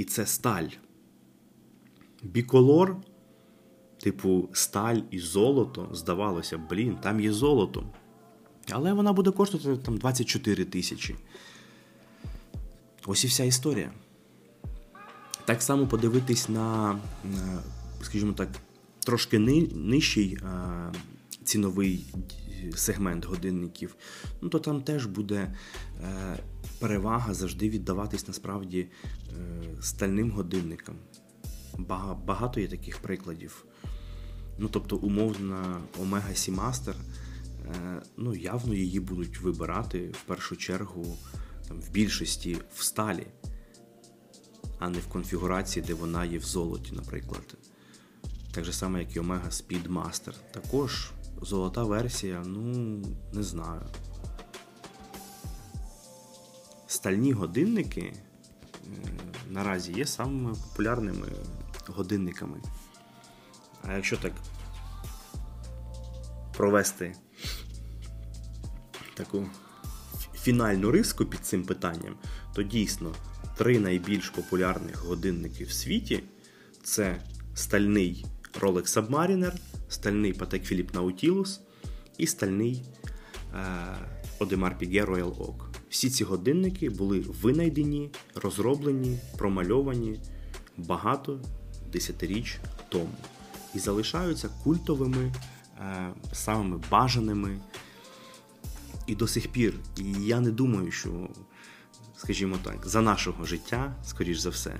І 0.01 0.03
це 0.03 0.25
сталь. 0.25 0.67
Біколор, 2.23 2.97
типу, 4.03 4.49
сталь 4.53 4.97
і 5.11 5.19
золото, 5.19 5.89
здавалося, 5.91 6.57
блін, 6.57 6.97
там 7.01 7.19
є 7.19 7.33
золото. 7.33 7.83
Але 8.69 8.93
вона 8.93 9.13
буде 9.13 9.31
коштувати 9.31 9.77
там 9.77 9.97
24 9.97 10.65
тисячі. 10.65 11.15
Ось 13.05 13.23
і 13.23 13.27
вся 13.27 13.43
історія. 13.43 13.91
Так 15.45 15.61
само 15.61 15.87
подивитись 15.87 16.49
на, 16.49 16.99
скажімо 18.01 18.33
так, 18.33 18.49
трошки 18.99 19.39
нижчий 19.39 20.37
ціновий 21.43 22.05
сегмент 22.75 23.25
годинників, 23.25 23.95
ну 24.41 24.49
то 24.49 24.59
там 24.59 24.81
теж 24.81 25.05
буде 25.05 25.55
е, 26.03 26.39
перевага 26.79 27.33
завжди 27.33 27.69
віддаватись 27.69 28.27
насправді 28.27 28.79
е, 28.79 29.81
стальним 29.81 30.31
годинникам. 30.31 30.95
багато 32.25 32.59
є 32.59 32.67
таких 32.67 32.97
прикладів. 32.97 33.65
Ну, 34.57 34.69
тобто, 34.69 34.97
умовна 34.97 35.81
Omega 35.99 36.31
Seamaster, 36.31 36.93
ну, 38.17 38.35
явно 38.35 38.73
її 38.73 38.99
будуть 38.99 39.39
вибирати 39.39 40.09
в 40.11 40.21
першу 40.21 40.55
чергу 40.55 41.17
там, 41.67 41.81
в 41.81 41.91
більшості 41.91 42.57
в 42.75 42.83
сталі, 42.83 43.27
а 44.79 44.89
не 44.89 44.99
в 44.99 45.07
конфігурації, 45.07 45.85
де 45.87 45.93
вона 45.93 46.25
є 46.25 46.37
в 46.37 46.43
золоті, 46.43 46.95
наприклад. 46.95 47.57
Так 48.51 48.65
же 48.65 48.73
само, 48.73 48.99
як 48.99 49.15
і 49.15 49.19
Omega 49.19 49.49
Speedmaster. 49.49 50.33
Також 50.51 51.11
золота 51.41 51.83
версія, 51.83 52.43
ну, 52.45 52.61
не 53.33 53.43
знаю. 53.43 53.81
Стальні 56.87 57.31
годинники 57.31 58.01
е, 58.01 58.15
наразі 59.49 59.93
є 59.93 60.05
самими 60.05 60.53
популярними 60.53 61.27
годинниками. 61.87 62.61
А 63.83 63.93
якщо 63.93 64.17
так 64.17 64.33
провести 66.57 67.15
таку 69.13 69.45
фінальну 70.33 70.91
риску 70.91 71.25
під 71.25 71.45
цим 71.45 71.63
питанням, 71.63 72.15
то 72.55 72.63
дійсно 72.63 73.15
три 73.57 73.79
найбільш 73.79 74.29
популярних 74.29 75.05
годинники 75.05 75.63
в 75.63 75.71
світі 75.71 76.23
це 76.83 77.21
стальний 77.55 78.25
Rolex 78.59 78.83
Submariner, 78.83 79.53
стальний 79.91 80.33
Patek 80.33 80.71
Philippe 80.71 80.91
Nautilus 80.91 81.59
і 82.17 82.27
стальний 82.27 82.83
Audemars 84.39 84.77
Piguet 84.79 85.05
Royal 85.05 85.37
Oak. 85.37 85.65
Всі 85.89 86.09
ці 86.09 86.23
годинники 86.23 86.89
були 86.89 87.19
винайдені, 87.19 88.11
розроблені, 88.35 89.19
промальовані 89.37 90.19
багато 90.77 91.41
десятиріч 91.91 92.59
тому 92.89 93.09
і 93.75 93.79
залишаються 93.79 94.49
культовими, 94.63 95.33
е, 95.79 96.13
самими 96.33 96.79
бажаними. 96.91 97.59
І 99.07 99.15
до 99.15 99.27
сих 99.27 99.47
пір. 99.47 99.79
І 99.97 100.25
я 100.25 100.39
не 100.39 100.51
думаю, 100.51 100.91
що, 100.91 101.29
скажімо 102.17 102.59
так, 102.63 102.87
за 102.87 103.01
нашого 103.01 103.45
життя, 103.45 103.95
скоріш 104.05 104.37
за 104.37 104.49
все, 104.49 104.79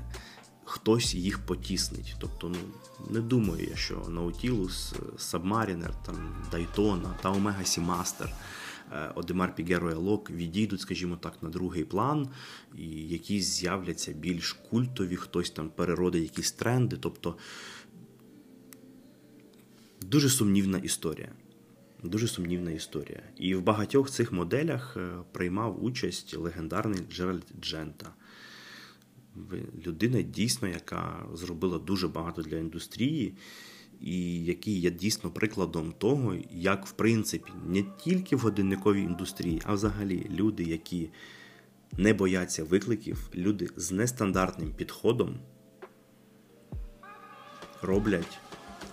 хтось 0.71 1.15
їх 1.15 1.39
потіснить. 1.39 2.15
Тобто, 2.19 2.49
ну, 2.49 2.57
не 3.09 3.21
думаю 3.21 3.67
я, 3.69 3.75
що 3.75 3.95
Nautilus, 3.95 4.93
Submariner, 5.17 5.91
там, 6.05 6.45
Daytona 6.51 7.09
та 7.21 7.31
Omega 7.31 7.63
Seamaster, 7.63 8.29
Одемар 9.15 9.55
Пігеро 9.55 9.99
Лок 9.99 10.29
відійдуть, 10.29 10.81
скажімо 10.81 11.15
так, 11.15 11.43
на 11.43 11.49
другий 11.49 11.83
план, 11.83 12.29
і 12.77 12.87
якісь 12.89 13.45
з'являться 13.45 14.13
більш 14.13 14.53
культові, 14.53 15.15
хтось 15.15 15.49
там 15.49 15.69
переродить 15.69 16.23
якісь 16.23 16.51
тренди. 16.51 16.97
Тобто 16.99 17.35
дуже 20.01 20.29
сумнівна 20.29 20.77
історія. 20.77 21.31
Дуже 22.03 22.27
сумнівна 22.27 22.71
історія. 22.71 23.23
І 23.37 23.55
в 23.55 23.61
багатьох 23.61 24.09
цих 24.09 24.31
моделях 24.31 24.97
е, 24.97 25.11
приймав 25.31 25.83
участь 25.83 26.37
легендарний 26.37 27.01
Джеральд 27.11 27.45
Джента. 27.61 28.13
Людина 29.85 30.21
дійсно, 30.21 30.67
яка 30.67 31.25
зробила 31.33 31.79
дуже 31.79 32.07
багато 32.07 32.41
для 32.41 32.57
індустрії, 32.57 33.33
і 34.01 34.43
який 34.45 34.79
є 34.79 34.91
дійсно 34.91 35.31
прикладом 35.31 35.93
того, 35.97 36.35
як, 36.51 36.85
в 36.85 36.91
принципі, 36.91 37.51
не 37.67 37.83
тільки 38.03 38.35
в 38.35 38.39
годинниковій 38.39 39.01
індустрії, 39.01 39.61
а 39.65 39.73
взагалі 39.73 40.27
люди, 40.29 40.63
які 40.63 41.09
не 41.97 42.13
бояться 42.13 42.63
викликів, 42.63 43.29
люди 43.35 43.69
з 43.75 43.91
нестандартним 43.91 44.73
підходом 44.73 45.39
роблять 47.81 48.39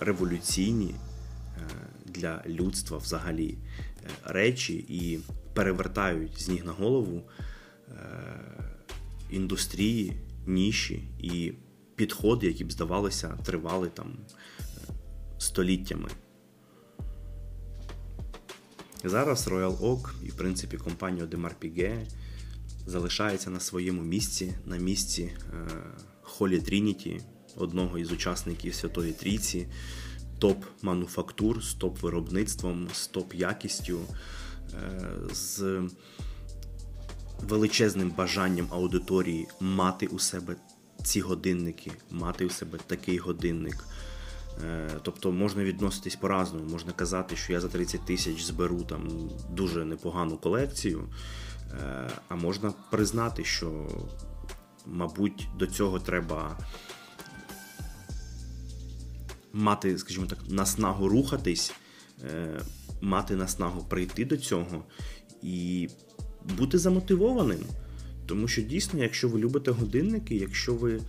революційні 0.00 0.94
е, 0.94 1.60
для 2.04 2.42
людства 2.46 2.98
взагалі 2.98 3.58
е, 3.58 4.08
речі 4.24 4.84
і 4.88 5.18
перевертають 5.54 6.40
з 6.40 6.48
ніг 6.48 6.64
на 6.64 6.72
голову 6.72 7.22
е, 7.88 7.94
індустрії, 9.30 10.12
ніші 10.48 11.08
і 11.18 11.52
підходи, 11.94 12.46
які 12.46 12.64
б 12.64 12.72
здавалося, 12.72 13.38
тривали 13.44 13.88
там 13.88 14.16
століттями. 15.38 16.08
Зараз 19.04 19.48
Royal 19.48 19.78
Oak 19.78 20.10
і, 20.24 20.28
в 20.28 20.34
принципі, 20.34 20.76
компанія 20.76 21.24
Audemars 21.24 21.54
Piguet 21.62 22.06
залишається 22.86 23.50
на 23.50 23.60
своєму 23.60 24.02
місці, 24.02 24.54
на 24.66 24.76
місці 24.76 25.32
Холі 26.22 26.60
Трініті, 26.60 27.20
одного 27.56 27.98
із 27.98 28.12
учасників 28.12 28.74
Святої 28.74 29.12
Трійці, 29.12 29.66
топ-мануфактур 30.40 31.60
з 31.60 31.74
топ-виробництвом, 31.74 32.88
з 32.92 33.10
топ-якістю, 33.10 33.98
е, 34.74 35.00
з 35.32 35.82
величезним 37.42 38.10
бажанням 38.10 38.66
аудиторії 38.70 39.48
мати 39.60 40.06
у 40.06 40.18
себе 40.18 40.56
ці 41.02 41.20
годинники, 41.20 41.92
мати 42.10 42.46
у 42.46 42.50
себе 42.50 42.78
такий 42.86 43.18
годинник. 43.18 43.84
Е, 44.64 44.90
тобто 45.02 45.32
можна 45.32 45.64
відноситись 45.64 46.16
по-разному, 46.16 46.70
можна 46.70 46.92
казати, 46.92 47.36
що 47.36 47.52
я 47.52 47.60
за 47.60 47.68
30 47.68 48.04
тисяч 48.04 48.42
зберу 48.42 48.82
там 48.82 49.30
дуже 49.50 49.84
непогану 49.84 50.36
колекцію, 50.36 51.08
е, 51.72 52.10
а 52.28 52.34
можна 52.34 52.72
признати, 52.90 53.44
що, 53.44 53.88
мабуть, 54.86 55.48
до 55.58 55.66
цього 55.66 55.98
треба 55.98 56.58
мати, 59.52 59.98
скажімо 59.98 60.26
так, 60.26 60.38
наснагу 60.48 61.08
рухатись, 61.08 61.72
е, 62.24 62.60
мати 63.00 63.36
наснагу 63.36 63.84
прийти 63.84 64.24
до 64.24 64.36
цього. 64.36 64.84
І 65.42 65.88
бути 66.58 66.78
замотивованим. 66.78 67.60
Тому 68.26 68.48
що 68.48 68.62
дійсно, 68.62 69.02
якщо 69.02 69.28
ви 69.28 69.38
любите 69.38 69.70
годинники, 69.70 70.34
якщо 70.34 70.74
ви 70.74 70.94
е, 70.94 71.00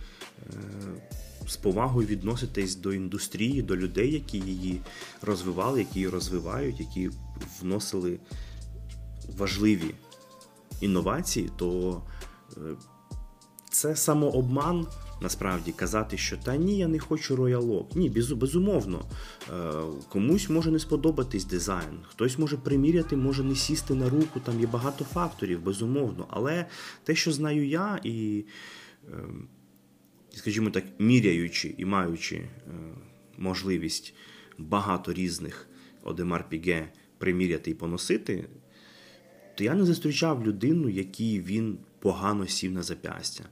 з 1.46 1.56
повагою 1.56 2.06
відноситесь 2.06 2.76
до 2.76 2.92
індустрії, 2.92 3.62
до 3.62 3.76
людей, 3.76 4.12
які 4.12 4.38
її 4.38 4.80
розвивали, 5.22 5.78
які 5.78 5.98
її 5.98 6.08
розвивають, 6.08 6.80
які 6.80 7.10
вносили 7.60 8.18
важливі 9.36 9.94
інновації, 10.80 11.50
то 11.56 12.02
е, 12.56 12.60
це 13.70 13.96
самообман 13.96 14.86
насправді 15.20 15.72
казати, 15.72 16.16
що 16.16 16.36
та 16.36 16.56
ні, 16.56 16.78
я 16.78 16.88
не 16.88 16.98
хочу 16.98 17.36
роялок. 17.36 17.96
Ні, 17.96 18.10
безумовно. 18.10 19.04
Е, 19.50 19.72
комусь 20.08 20.48
може 20.48 20.70
не 20.70 20.78
сподобатись 20.78 21.44
дизайн, 21.44 21.98
хтось 22.08 22.38
може 22.38 22.56
приміряти, 22.56 23.16
може 23.16 23.44
не 23.44 23.54
сісти 23.54 23.94
на 23.94 24.08
руку. 24.08 24.40
Там 24.40 24.60
є 24.60 24.66
багато 24.66 25.04
факторів, 25.04 25.62
безумовно. 25.62 26.26
Але 26.30 26.66
те, 27.04 27.14
що 27.14 27.32
знаю 27.32 27.68
я, 27.68 28.00
і, 28.04 28.44
е, 29.08 29.24
скажімо 30.30 30.70
так, 30.70 30.84
міряючи 30.98 31.74
і 31.78 31.84
маючи 31.84 32.36
е, 32.36 32.48
можливість 33.38 34.14
багато 34.58 35.12
різних 35.12 35.68
Одемар 36.02 36.48
Піге 36.48 36.88
приміряти 37.18 37.70
і 37.70 37.74
поносити, 37.74 38.48
то 39.54 39.64
я 39.64 39.74
не 39.74 39.84
зустрічав 39.84 40.46
людину, 40.46 40.88
якій 40.88 41.40
він 41.40 41.78
погано 41.98 42.46
сів 42.46 42.72
на 42.72 42.82
запястя 42.82 43.44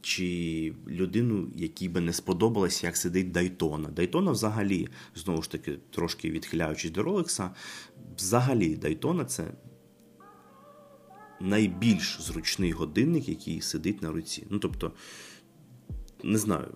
чи 0.00 0.74
людину, 0.88 1.48
якій 1.56 1.88
би 1.88 2.00
не 2.00 2.12
сподобалось, 2.12 2.84
як 2.84 2.96
сидить 2.96 3.32
Дайтона. 3.32 3.88
Дайтона 3.88 4.30
взагалі, 4.30 4.88
знову 5.14 5.42
ж 5.42 5.50
таки, 5.50 5.78
трошки 5.90 6.30
відхиляючись 6.30 6.90
до 6.90 7.02
Ролекса, 7.02 7.50
взагалі 8.16 8.76
Дайтона 8.76 9.24
це 9.24 9.44
найбільш 11.40 12.20
зручний 12.20 12.72
годинник, 12.72 13.28
який 13.28 13.60
сидить 13.60 14.02
на 14.02 14.12
руці. 14.12 14.46
Ну, 14.50 14.58
тобто, 14.58 14.92
не 16.22 16.38
знаю, 16.38 16.74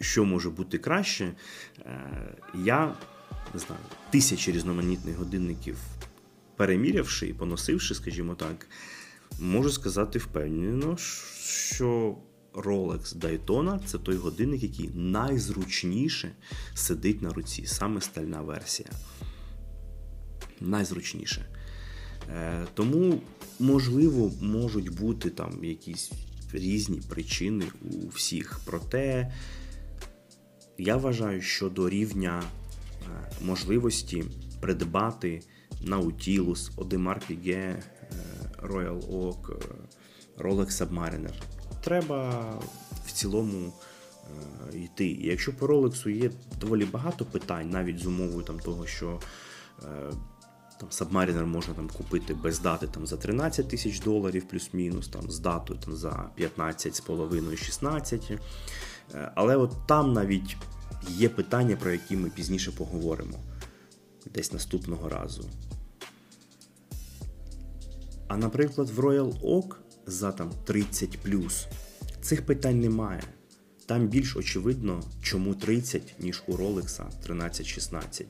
що 0.00 0.24
може 0.24 0.50
бути 0.50 0.78
краще. 0.78 1.34
Е, 1.78 2.36
я 2.64 2.94
не 3.54 3.60
знаю, 3.60 3.82
тисячі 4.10 4.52
різноманітних 4.52 5.16
годинників 5.16 5.76
перемірявши 6.56 7.28
і 7.28 7.34
поносивши, 7.34 7.94
скажімо 7.94 8.34
так, 8.34 8.68
можу 9.40 9.70
сказати 9.70 10.18
впевнено, 10.18 10.96
що 10.96 12.16
Rolex 12.54 13.16
Daytona 13.18 13.84
це 13.86 13.98
той 13.98 14.16
годинник, 14.16 14.62
який 14.62 14.90
найзручніше 14.94 16.32
сидить 16.74 17.22
на 17.22 17.32
руці, 17.32 17.66
саме 17.66 18.00
стальна 18.00 18.42
версія. 18.42 18.88
Найзручніше. 20.60 21.46
Е, 22.30 22.66
тому, 22.74 23.20
можливо, 23.60 24.32
можуть 24.40 24.98
бути 24.98 25.30
там 25.30 25.64
якісь 25.64 26.12
різні 26.52 27.00
причини 27.08 27.64
у 27.90 28.08
всіх. 28.08 28.60
Проте 28.64 29.32
я 30.78 30.96
вважаю, 30.96 31.42
що 31.42 31.68
до 31.68 31.88
рівня 31.88 32.42
е, 32.42 33.32
можливості 33.42 34.24
придбати 34.60 35.42
Nautilus, 35.84 36.74
Audemars 36.76 37.22
Piguet, 37.30 37.56
е, 37.56 37.82
Royal 38.62 39.00
Oak, 39.10 39.56
Rolex 40.38 40.70
Submariner 40.70 41.32
треба 41.82 42.50
в 43.06 43.12
цілому 43.12 43.72
йти. 44.72 45.06
І 45.06 45.26
якщо 45.26 45.52
по 45.52 45.66
Rolex 45.66 46.10
є 46.10 46.30
доволі 46.60 46.84
багато 46.84 47.24
питань, 47.24 47.70
навіть 47.70 47.98
з 47.98 48.06
умовою 48.06 48.42
там, 48.42 48.58
того, 48.58 48.86
що 48.86 49.20
там 50.80 50.88
Submariner 50.90 51.46
можна 51.46 51.74
там 51.74 51.88
купити 51.88 52.34
без 52.34 52.60
дати 52.60 52.86
там 52.86 53.06
за 53.06 53.16
13 53.16 53.68
тисяч 53.68 54.00
доларів, 54.00 54.48
плюс-мінус, 54.48 55.08
там 55.08 55.30
з 55.30 55.38
датою 55.38 55.80
там 55.80 55.96
за 55.96 56.30
15,5-16. 56.38 58.38
Але 59.34 59.56
от 59.56 59.72
там 59.86 60.12
навіть 60.12 60.56
є 61.08 61.28
питання, 61.28 61.76
про 61.76 61.92
які 61.92 62.16
ми 62.16 62.30
пізніше 62.30 62.72
поговоримо 62.72 63.38
десь 64.34 64.52
наступного 64.52 65.08
разу. 65.08 65.44
А 68.28 68.36
наприклад, 68.36 68.90
в 68.90 69.00
Royal 69.00 69.40
Oak 69.40 69.74
за 70.06 70.32
там 70.32 70.50
30 70.64 71.18
цих 72.20 72.46
питань 72.46 72.80
немає. 72.80 73.22
Там 73.86 74.08
більш 74.08 74.36
очевидно, 74.36 75.02
чому 75.22 75.54
30, 75.54 76.14
ніж 76.18 76.42
у 76.46 76.56
Rolex 76.56 77.02
13-16 77.28 78.24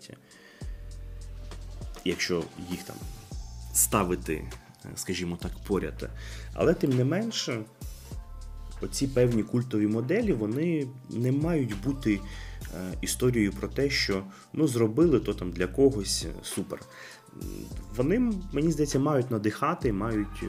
якщо 2.04 2.44
їх 2.70 2.82
там 2.82 2.96
ставити, 3.74 4.34
е, 4.34 4.88
скажімо 4.94 5.38
так, 5.42 5.52
поряд. 5.66 6.10
Але 6.54 6.74
тим 6.74 6.96
не 6.96 7.04
менше, 7.04 7.60
оці 8.80 9.06
певні 9.06 9.42
культові 9.42 9.86
моделі 9.86 10.32
вони 10.32 10.86
не 11.10 11.32
мають 11.32 11.82
бути 11.82 12.20
е, 12.74 12.94
історією 13.00 13.52
про 13.52 13.68
те, 13.68 13.90
що 13.90 14.24
ну 14.52 14.68
зробили 14.68 15.20
то 15.20 15.34
там 15.34 15.50
для 15.52 15.66
когось 15.66 16.24
е, 16.24 16.32
супер. 16.42 16.80
Вони, 17.96 18.32
мені 18.52 18.72
здається, 18.72 18.98
мають 18.98 19.30
надихати, 19.30 19.92
мають 19.92 20.44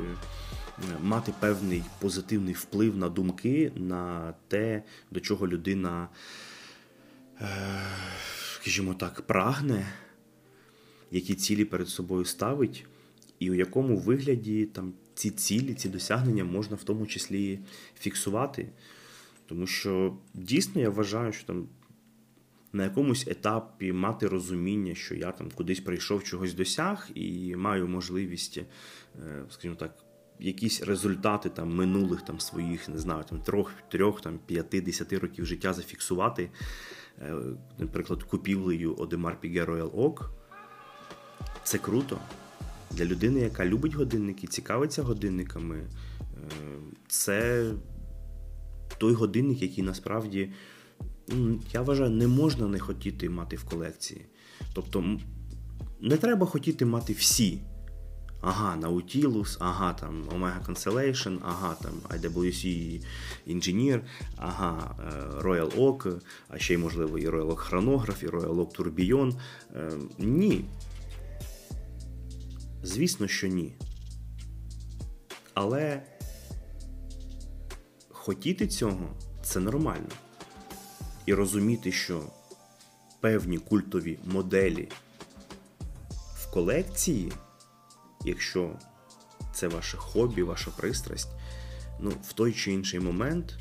мати 1.01 1.34
певний 1.39 1.84
позитивний 1.99 2.53
вплив 2.53 2.97
на 2.97 3.09
думки, 3.09 3.71
на 3.76 4.34
те, 4.47 4.84
до 5.11 5.19
чого 5.19 5.47
людина, 5.47 6.09
скажімо 8.59 8.93
так, 8.93 9.21
прагне 9.21 9.86
які 11.13 11.36
цілі 11.36 11.65
перед 11.65 11.88
собою 11.88 12.26
ставить, 12.26 12.86
і 13.39 13.51
у 13.51 13.53
якому 13.53 13.97
вигляді 13.97 14.65
там 14.65 14.93
ці 15.13 15.30
цілі, 15.30 15.74
ці 15.74 15.89
досягнення 15.89 16.43
можна 16.43 16.76
в 16.76 16.84
тому 16.84 17.07
числі 17.07 17.59
фіксувати. 17.99 18.69
Тому 19.45 19.67
що 19.67 20.17
дійсно 20.34 20.82
я 20.82 20.89
вважаю, 20.89 21.34
що 21.34 21.45
там 21.45 21.67
на 22.74 22.84
якомусь 22.84 23.28
етапі 23.28 23.93
мати 23.93 24.28
розуміння, 24.28 24.95
що 24.95 25.15
я 25.15 25.32
там 25.32 25.51
кудись 25.51 25.80
прийшов, 25.80 26.24
чогось 26.24 26.53
досяг, 26.53 27.09
і 27.15 27.55
маю 27.55 27.88
можливість, 27.88 28.57
е, 28.57 28.65
скажімо 29.49 29.76
так, 29.76 30.03
якісь 30.39 30.81
результати 30.81 31.49
там 31.49 31.75
минулих 31.75 32.21
там 32.21 32.39
своїх, 32.39 32.89
не 32.89 32.97
знаю, 32.97 33.23
там 33.29 33.39
трьох, 33.39 33.71
трьох, 33.91 34.21
там 34.21 34.39
п'яти, 34.45 34.81
десяти 34.81 35.17
років 35.17 35.45
життя 35.45 35.73
зафіксувати, 35.73 36.49
е, 37.21 37.36
наприклад, 37.77 38.23
купівлею 38.23 38.95
Одемар 38.95 39.39
Піге 39.39 39.65
Royal 39.65 39.91
Oak, 39.91 40.29
це 41.63 41.77
круто. 41.77 42.19
Для 42.91 43.05
людини, 43.05 43.39
яка 43.39 43.65
любить 43.65 43.93
годинники, 43.93 44.47
цікавиться 44.47 45.03
годинниками. 45.03 45.77
Е, 45.77 45.88
це 47.07 47.65
той 48.97 49.13
годинник, 49.13 49.61
який 49.61 49.84
насправді, 49.84 50.51
ну, 51.27 51.61
я 51.73 51.81
вважаю, 51.81 52.09
не 52.09 52.27
можна 52.27 52.67
не 52.67 52.79
хотіти 52.79 53.29
мати 53.29 53.55
в 53.55 53.63
колекції. 53.63 54.25
Тобто 54.73 55.19
не 56.01 56.17
треба 56.17 56.45
хотіти 56.45 56.86
мати 56.86 57.13
всі. 57.13 57.61
Ага, 58.45 58.75
Nautilus, 58.75 59.55
ага, 59.59 59.93
там 59.93 60.27
Omega 60.29 60.65
Constellation, 60.65 61.39
ага, 61.41 61.75
там 61.81 61.93
IWC 62.09 63.01
Engineer, 63.47 64.01
ага, 64.35 64.95
е, 64.99 65.41
Royal 65.41 65.77
Oak, 65.77 66.21
а 66.47 66.59
ще 66.59 66.73
й, 66.73 66.77
можливо, 66.77 67.19
і 67.19 67.29
Royal 67.29 67.47
Oak 67.47 67.69
Chronograph, 67.69 68.23
і 68.23 68.27
Royal 68.27 68.55
Oak 68.55 68.77
Tourbillon. 68.77 69.39
Е, 69.75 69.91
ні. 70.17 70.65
Звісно, 72.83 73.27
що 73.27 73.47
ні. 73.47 73.75
Але 75.53 76.01
хотіти 78.09 78.67
цього 78.67 79.15
це 79.43 79.59
нормально. 79.59 80.09
І 81.25 81.33
розуміти, 81.33 81.91
що 81.91 82.23
певні 83.19 83.57
культові 83.57 84.19
моделі 84.25 84.89
в 86.35 86.51
колекції, 86.51 87.31
якщо 88.26 88.80
це 89.53 89.67
ваше 89.67 89.97
хобі, 89.97 90.43
ваша 90.43 90.71
пристрасть, 90.71 91.30
ну, 91.99 92.11
в 92.24 92.34
той 92.34 92.53
чи 92.53 92.71
інший 92.71 92.99
момент 92.99 93.57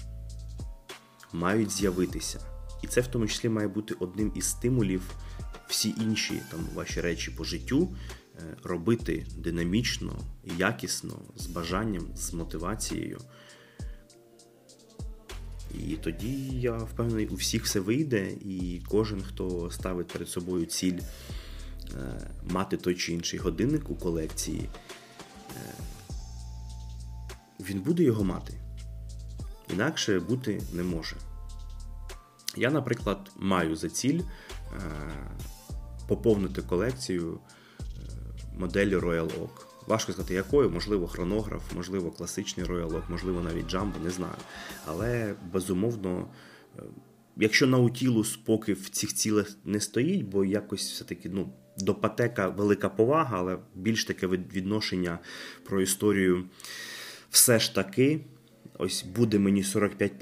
мають 1.33 1.71
з'явитися. 1.71 2.41
І 2.83 2.87
це 2.87 3.01
в 3.01 3.07
тому 3.07 3.27
числі 3.27 3.49
має 3.49 3.69
бути 3.69 3.95
одним 3.95 4.33
із 4.35 4.45
стимулів 4.45 5.15
всі 5.69 5.95
інші 6.01 6.43
там 6.51 6.61
ваші 6.75 7.01
речі 7.01 7.31
по 7.31 7.45
життю 7.45 7.97
Е, 8.39 8.57
робити 8.63 9.27
динамічно, 9.37 10.19
якісно, 10.59 11.19
з 11.37 11.47
бажанням, 11.47 12.07
з 12.17 12.33
мотивацією. 12.33 13.19
І 15.75 15.97
тоді 15.97 16.61
я 16.61 16.77
впевнений, 16.77 17.27
у 17.27 17.35
всіх 17.35 17.65
все 17.65 17.81
вийде, 17.81 18.31
і 18.31 18.83
кожен, 18.89 19.23
хто 19.23 19.71
ставить 19.71 20.09
перед 20.09 20.29
собою 20.29 20.67
ціль 20.67 20.99
мати 22.43 22.77
той 22.77 22.95
чи 22.95 23.13
інший 23.13 23.39
годинник 23.39 23.91
у 23.91 23.95
колекції, 23.95 24.69
е, 25.57 25.75
він 27.61 27.81
буде 27.81 28.03
його 28.03 28.25
мати. 28.25 28.55
Інакше 29.73 30.21
бути 30.21 30.63
не 30.73 30.83
може. 30.83 31.17
Я, 32.57 32.71
наприклад, 32.71 33.31
маю 33.37 33.77
за 33.77 33.89
ціль 33.89 34.21
поповнити 36.09 36.63
колекцію 36.63 37.41
моделі 38.59 38.97
Royal 38.97 39.27
Oak. 39.41 39.67
Важко 39.87 40.13
сказати, 40.13 40.35
якою, 40.35 40.71
можливо, 40.71 41.07
хронограф, 41.07 41.63
можливо, 41.77 42.11
класичний 42.11 42.67
Royal 42.67 42.89
Oak, 42.89 43.03
можливо, 43.11 43.41
навіть 43.41 43.69
Джамбо, 43.69 43.99
не 44.05 44.11
знаю. 44.11 44.35
Але 44.87 45.35
безумовно, 45.53 46.29
е, 46.79 46.83
якщо 47.37 47.67
Nautilus 47.67 48.39
поки 48.45 48.73
в 48.73 48.89
цих 48.89 49.15
цілях 49.15 49.57
не 49.65 49.81
стоїть, 49.81 50.25
бо 50.25 50.45
якось 50.45 50.93
все-таки 50.93 51.29
ну, 51.29 51.53
до 51.79 51.95
Патека 51.95 52.49
велика 52.49 52.89
повага, 52.89 53.39
але 53.39 53.59
більш 53.75 54.05
таке 54.05 54.27
відношення 54.27 55.19
про 55.65 55.81
історію 55.81 56.45
все 57.31 57.59
ж 57.59 57.75
таки. 57.75 58.21
Ось 58.79 59.03
буде 59.03 59.39
мені 59.39 59.63
45 59.63 60.19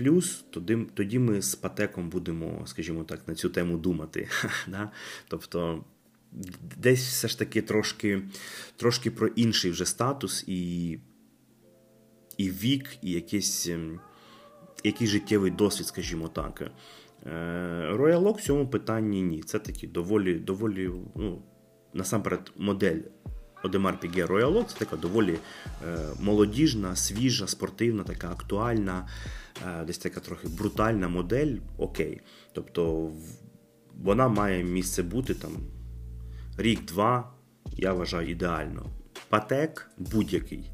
тоді 0.50 0.78
тоді 0.94 1.18
ми 1.18 1.42
з 1.42 1.54
Патеком 1.54 2.10
будемо, 2.10 2.62
скажімо 2.66 3.04
так, 3.04 3.28
на 3.28 3.34
цю 3.34 3.48
тему 3.48 3.78
думати. 3.78 4.28
Тобто 5.28 5.84
десь 6.76 7.08
все 7.08 7.28
ж 7.28 7.38
таки 7.38 7.62
трошки 7.62 8.22
трошки 8.76 9.10
про 9.10 9.26
інший 9.26 9.70
вже 9.70 9.86
статус 9.86 10.44
і 10.46 10.98
і 12.40 12.50
вік, 12.50 12.96
і 13.02 13.10
якийсь, 13.10 13.66
ем, 13.66 14.00
якийсь 14.84 15.10
життєвий 15.10 15.50
досвід, 15.50 15.86
скажімо 15.86 16.28
так. 16.28 16.70
Е, 17.26 17.30
Royal 17.92 18.22
Oak 18.22 18.36
в 18.36 18.42
цьому 18.42 18.68
питанні 18.68 19.22
ні. 19.22 19.42
Це 19.42 19.58
такі 19.58 19.86
доволі, 19.86 20.34
доволі, 20.34 20.90
ну, 21.16 21.42
насамперед, 21.94 22.52
модель 22.56 23.00
Одемар 23.62 24.00
Піге 24.00 24.24
Royal 24.24 24.52
Oak 24.52 24.64
це 24.64 24.78
така 24.78 24.96
доволі 24.96 25.38
е, 25.86 25.98
молодіжна, 26.20 26.96
свіжа, 26.96 27.46
спортивна, 27.46 28.02
така 28.02 28.30
актуальна, 28.30 29.08
е, 29.66 29.84
десь 29.84 29.98
така 29.98 30.20
трохи 30.20 30.48
брутальна 30.48 31.08
модель. 31.08 31.56
Окей. 31.78 32.20
Тобто 32.52 33.12
вона 34.02 34.28
має 34.28 34.64
місце 34.64 35.02
бути 35.02 35.34
там 35.34 35.52
рік-два, 36.58 37.32
я 37.72 37.92
вважаю 37.92 38.30
ідеально. 38.30 38.86
Патек 39.28 39.90
будь-який. 39.98 40.70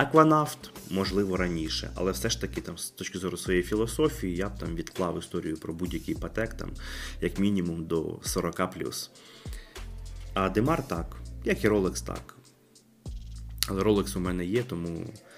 Акванафт, 0.00 0.70
можливо, 0.90 1.36
раніше, 1.36 1.90
але 1.94 2.12
все 2.12 2.30
ж 2.30 2.40
таки, 2.40 2.60
там, 2.60 2.78
з 2.78 2.90
точки 2.90 3.18
зору 3.18 3.36
своєї 3.36 3.64
філософії, 3.64 4.36
я 4.36 4.48
б 4.48 4.58
там 4.58 4.74
відклав 4.74 5.18
історію 5.18 5.56
про 5.56 5.74
будь-який 5.74 6.14
патек, 6.14 6.54
там, 6.54 6.70
як 7.20 7.38
мінімум 7.38 7.84
до 7.84 8.18
40. 8.22 8.60
А 10.34 10.48
Демар 10.48 10.88
так, 10.88 11.16
як 11.44 11.64
і 11.64 11.68
Rolex 11.68 12.06
так. 12.06 12.36
Але 13.68 13.82
Rolex 13.82 14.16
у 14.16 14.20
мене 14.20 14.44
є, 14.44 14.62
тому 14.62 14.88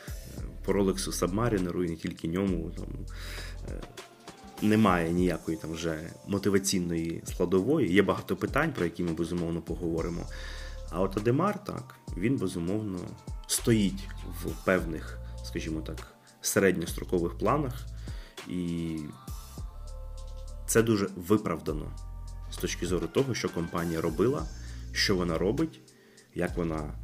е, 0.09 0.43
по 0.65 0.73
Rolex 0.73 0.97
Submariner 0.97 1.85
і 1.85 1.91
не 1.91 1.97
тільки 1.97 2.29
ньому. 2.29 2.71
Там, 2.71 2.87
е, 3.69 3.83
немає 4.63 5.13
ніякої 5.13 5.57
там 5.57 5.73
вже 5.73 6.11
мотиваційної 6.27 7.23
складової. 7.25 7.93
Є 7.95 8.03
багато 8.03 8.37
питань, 8.37 8.73
про 8.73 8.85
які 8.85 9.03
ми 9.03 9.13
безумовно 9.13 9.63
поговоримо. 9.63 10.27
А 10.91 11.01
от 11.01 11.17
Адемар, 11.17 11.65
так, 11.65 11.97
він 12.17 12.37
безумовно 12.37 12.99
стоїть 13.53 14.09
в 14.43 14.65
певних, 14.65 15.19
скажімо 15.45 15.81
так, 15.81 16.15
середньострокових 16.41 17.39
планах, 17.39 17.87
і 18.49 18.97
це 20.67 20.83
дуже 20.83 21.09
виправдано 21.17 21.99
з 22.51 22.57
точки 22.57 22.87
зору 22.87 23.07
того, 23.07 23.35
що 23.35 23.49
компанія 23.49 24.01
робила, 24.01 24.47
що 24.93 25.17
вона 25.17 25.39
робить, 25.39 25.81
як 26.35 26.57
вона 26.57 26.95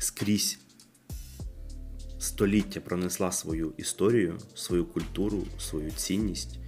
скрізь 0.00 0.58
століття 2.18 2.80
пронесла 2.80 3.32
свою 3.32 3.72
історію, 3.76 4.38
свою 4.54 4.84
культуру, 4.84 5.44
свою 5.58 5.90
цінність. 5.90 6.58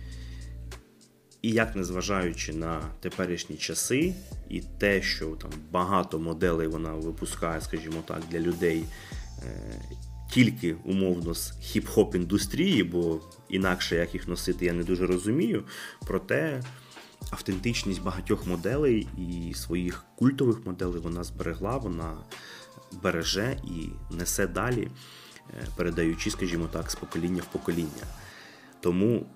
І 1.46 1.50
як 1.50 1.76
незважаючи 1.76 2.52
на 2.52 2.80
теперішні 3.00 3.56
часи, 3.56 4.14
і 4.48 4.60
те, 4.60 5.02
що 5.02 5.26
там 5.26 5.50
багато 5.70 6.18
моделей 6.18 6.68
вона 6.68 6.92
випускає, 6.92 7.60
скажімо 7.60 8.02
так, 8.06 8.22
для 8.30 8.40
людей 8.40 8.84
е, 9.42 9.80
тільки 10.30 10.76
умовно 10.84 11.34
з 11.34 11.52
хіп-хоп 11.52 12.16
індустрії, 12.16 12.84
бо 12.84 13.20
інакше 13.48 13.96
як 13.96 14.14
їх 14.14 14.28
носити, 14.28 14.64
я 14.64 14.72
не 14.72 14.82
дуже 14.84 15.06
розумію. 15.06 15.64
Проте 16.06 16.62
автентичність 17.30 18.02
багатьох 18.02 18.46
моделей 18.46 19.08
і 19.18 19.54
своїх 19.54 20.04
культових 20.16 20.66
моделей 20.66 21.00
вона 21.00 21.24
зберегла, 21.24 21.76
вона 21.76 22.16
береже 23.02 23.58
і 23.64 23.88
несе 24.14 24.46
далі, 24.46 24.88
е, 25.50 25.66
передаючи, 25.76 26.30
скажімо 26.30 26.68
так, 26.72 26.90
з 26.90 26.94
покоління 26.94 27.42
в 27.42 27.52
покоління. 27.52 28.06
Тому 28.80 29.26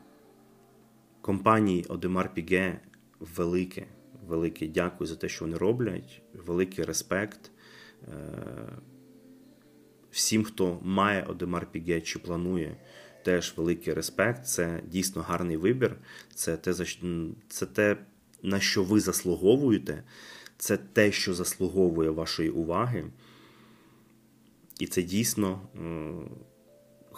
компанії 1.21 1.85
Одемар 1.89 2.35
Піге 2.35 2.81
велике, 3.21 3.87
велике 4.27 4.67
дякую 4.67 5.09
за 5.09 5.17
те, 5.17 5.29
що 5.29 5.45
вони 5.45 5.57
роблять, 5.57 6.23
великий 6.35 6.85
респект. 6.85 7.51
Е, 8.09 8.13
всім, 10.11 10.45
хто 10.45 10.81
має 10.83 11.23
Одемар 11.23 11.67
Піге 11.73 12.01
чи 12.01 12.19
планує, 12.19 12.77
теж 13.25 13.55
великий 13.57 13.95
респект. 13.95 14.47
Це 14.47 14.83
дійсно 14.87 15.23
гарний 15.23 15.57
вибір. 15.57 15.97
Це 16.35 16.57
те, 16.57 16.75
це 17.49 17.67
те, 17.67 17.97
на 18.43 18.61
що 18.61 18.85
ви 18.85 19.01
заслуговуєте, 19.01 20.03
це 20.57 20.77
те, 20.77 21.13
що 21.13 21.35
заслуговує 21.35 22.11
вашої 22.11 22.51
уваги. 22.51 23.05
І 24.79 24.87
це 24.87 25.03
дійсно 25.03 25.61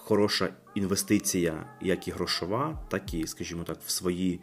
хороша 0.04 0.54
інвестиція, 0.74 1.66
як 1.80 2.08
і 2.08 2.10
грошова, 2.10 2.86
так 2.88 3.14
і, 3.14 3.26
скажімо 3.26 3.64
так, 3.64 3.78
в 3.86 3.90
свої 3.90 4.40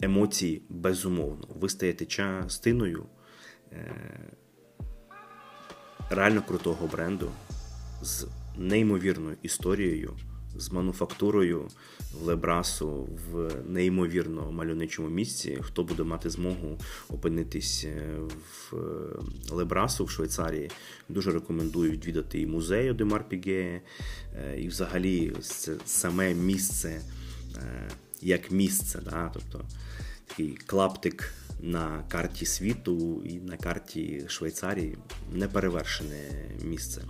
емоції 0.00 0.62
безумовно. 0.68 1.48
Ви 1.60 1.68
стаєте 1.68 2.06
частиною 2.06 3.06
е, 3.72 3.94
реально 6.10 6.42
крутого 6.42 6.86
бренду 6.86 7.30
з 8.02 8.26
неймовірною 8.56 9.36
історією, 9.42 10.16
з 10.58 10.72
мануфактурою 10.72 11.68
в 12.12 12.22
Лебрасу 12.22 13.08
в 13.32 13.50
неймовірно 13.68 14.52
мальовничому 14.52 15.08
місці. 15.08 15.58
Хто 15.60 15.84
буде 15.84 16.02
мати 16.02 16.30
змогу 16.30 16.78
опинитись 17.08 17.84
е, 17.84 18.18
в 18.70 18.76
е, 18.76 19.54
Лебрасу 19.54 20.04
в 20.04 20.10
Швейцарії, 20.10 20.70
дуже 21.08 21.30
рекомендую 21.30 21.90
відвідати 21.90 22.40
і 22.40 22.46
музей 22.46 22.90
Одемар 22.90 23.28
Піге, 23.28 23.80
е, 24.36 24.60
і 24.60 24.68
взагалі 24.68 25.32
це 25.40 25.74
саме 25.84 26.34
місце 26.34 27.00
як 28.22 28.50
місце. 28.50 29.00
Да? 29.04 29.30
Тобто 29.34 29.64
такий 30.26 30.58
клаптик 30.66 31.32
на 31.60 32.04
карті 32.08 32.46
світу 32.46 33.22
і 33.24 33.34
на 33.34 33.56
карті 33.56 34.24
Швейцарії 34.28 34.98
неперевершене 35.32 36.30
місце. 36.64 37.02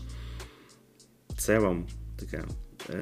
Це 1.38 1.58
вам 1.58 1.86
таке 2.16 2.44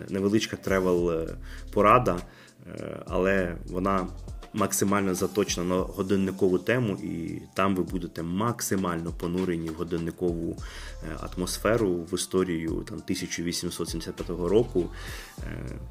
невеличка 0.08 0.56
тревел-порада, 0.56 2.18
е, 2.66 3.02
але 3.06 3.56
вона 3.66 4.06
максимально 4.52 5.14
заточена 5.14 5.66
на 5.66 5.82
годинникову 5.82 6.58
тему, 6.58 6.96
і 7.02 7.42
там 7.54 7.76
ви 7.76 7.82
будете 7.82 8.22
максимально 8.22 9.12
понурені 9.12 9.68
в 9.68 9.74
годинникову 9.74 10.56
е, 11.02 11.16
атмосферу 11.20 11.94
в 11.94 12.14
історію 12.14 12.70
там, 12.70 12.96
1875 12.96 14.28
року, 14.28 14.90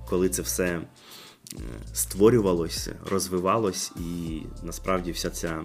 коли 0.10 0.30
це 0.30 0.42
все 0.42 0.82
створювалось, 1.94 2.90
розвивалось, 3.12 3.92
і 3.96 4.42
насправді 4.64 5.12
вся 5.12 5.30
ця 5.30 5.64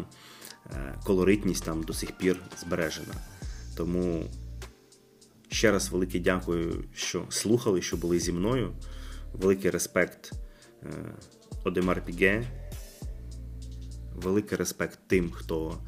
колоритність 1.04 1.64
там 1.64 1.82
до 1.82 1.92
сих 1.92 2.12
пір 2.12 2.40
збережена. 2.60 3.14
Тому 3.76 4.24
Ще 5.48 5.72
раз 5.72 5.88
велике 5.88 6.18
дякую, 6.18 6.84
що 6.94 7.26
слухали, 7.28 7.82
що 7.82 7.96
були 7.96 8.18
зі 8.18 8.32
мною. 8.32 8.72
Великий 9.32 9.70
респект 9.70 10.32
е, 10.82 10.88
Одемар 11.64 12.04
Піге. 12.04 12.44
Великий 14.14 14.58
респект 14.58 14.98
тим, 15.06 15.30
хто 15.30 15.78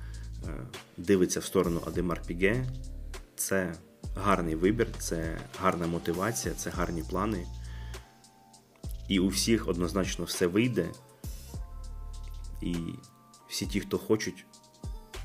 е, 0.49 0.67
дивиться 0.97 1.41
в 1.41 1.45
сторону 1.45 1.81
Адемар 1.87 2.23
Піге. 2.27 2.65
Це 3.37 3.75
гарний 4.17 4.55
вибір, 4.55 4.89
це 4.99 5.39
гарна 5.61 5.87
мотивація, 5.87 6.55
це 6.55 6.71
гарні 6.71 7.03
плани. 7.03 7.47
І 9.09 9.19
у 9.19 9.29
всіх 9.29 9.69
однозначно 9.69 10.25
все 10.25 10.47
вийде. 10.47 10.89
І 12.63 12.77
всі 13.49 13.67
ті, 13.67 13.81
хто 13.81 13.99
хочуть, 13.99 14.47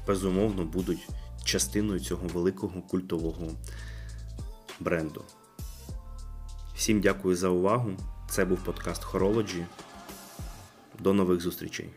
безумовно 0.08 0.66
будуть 0.66 1.08
частиною 1.44 2.00
цього 2.00 2.28
великого 2.28 2.82
культового 2.82 3.52
бренду. 4.80 5.22
Всім 6.76 7.02
дякую 7.02 7.36
за 7.36 7.50
увагу. 7.50 7.92
Це 8.30 8.46
був 8.46 8.64
подкаст 8.64 9.06
Horology. 9.06 9.66
До 11.00 11.14
нових 11.14 11.42
зустрічей. 11.42 11.90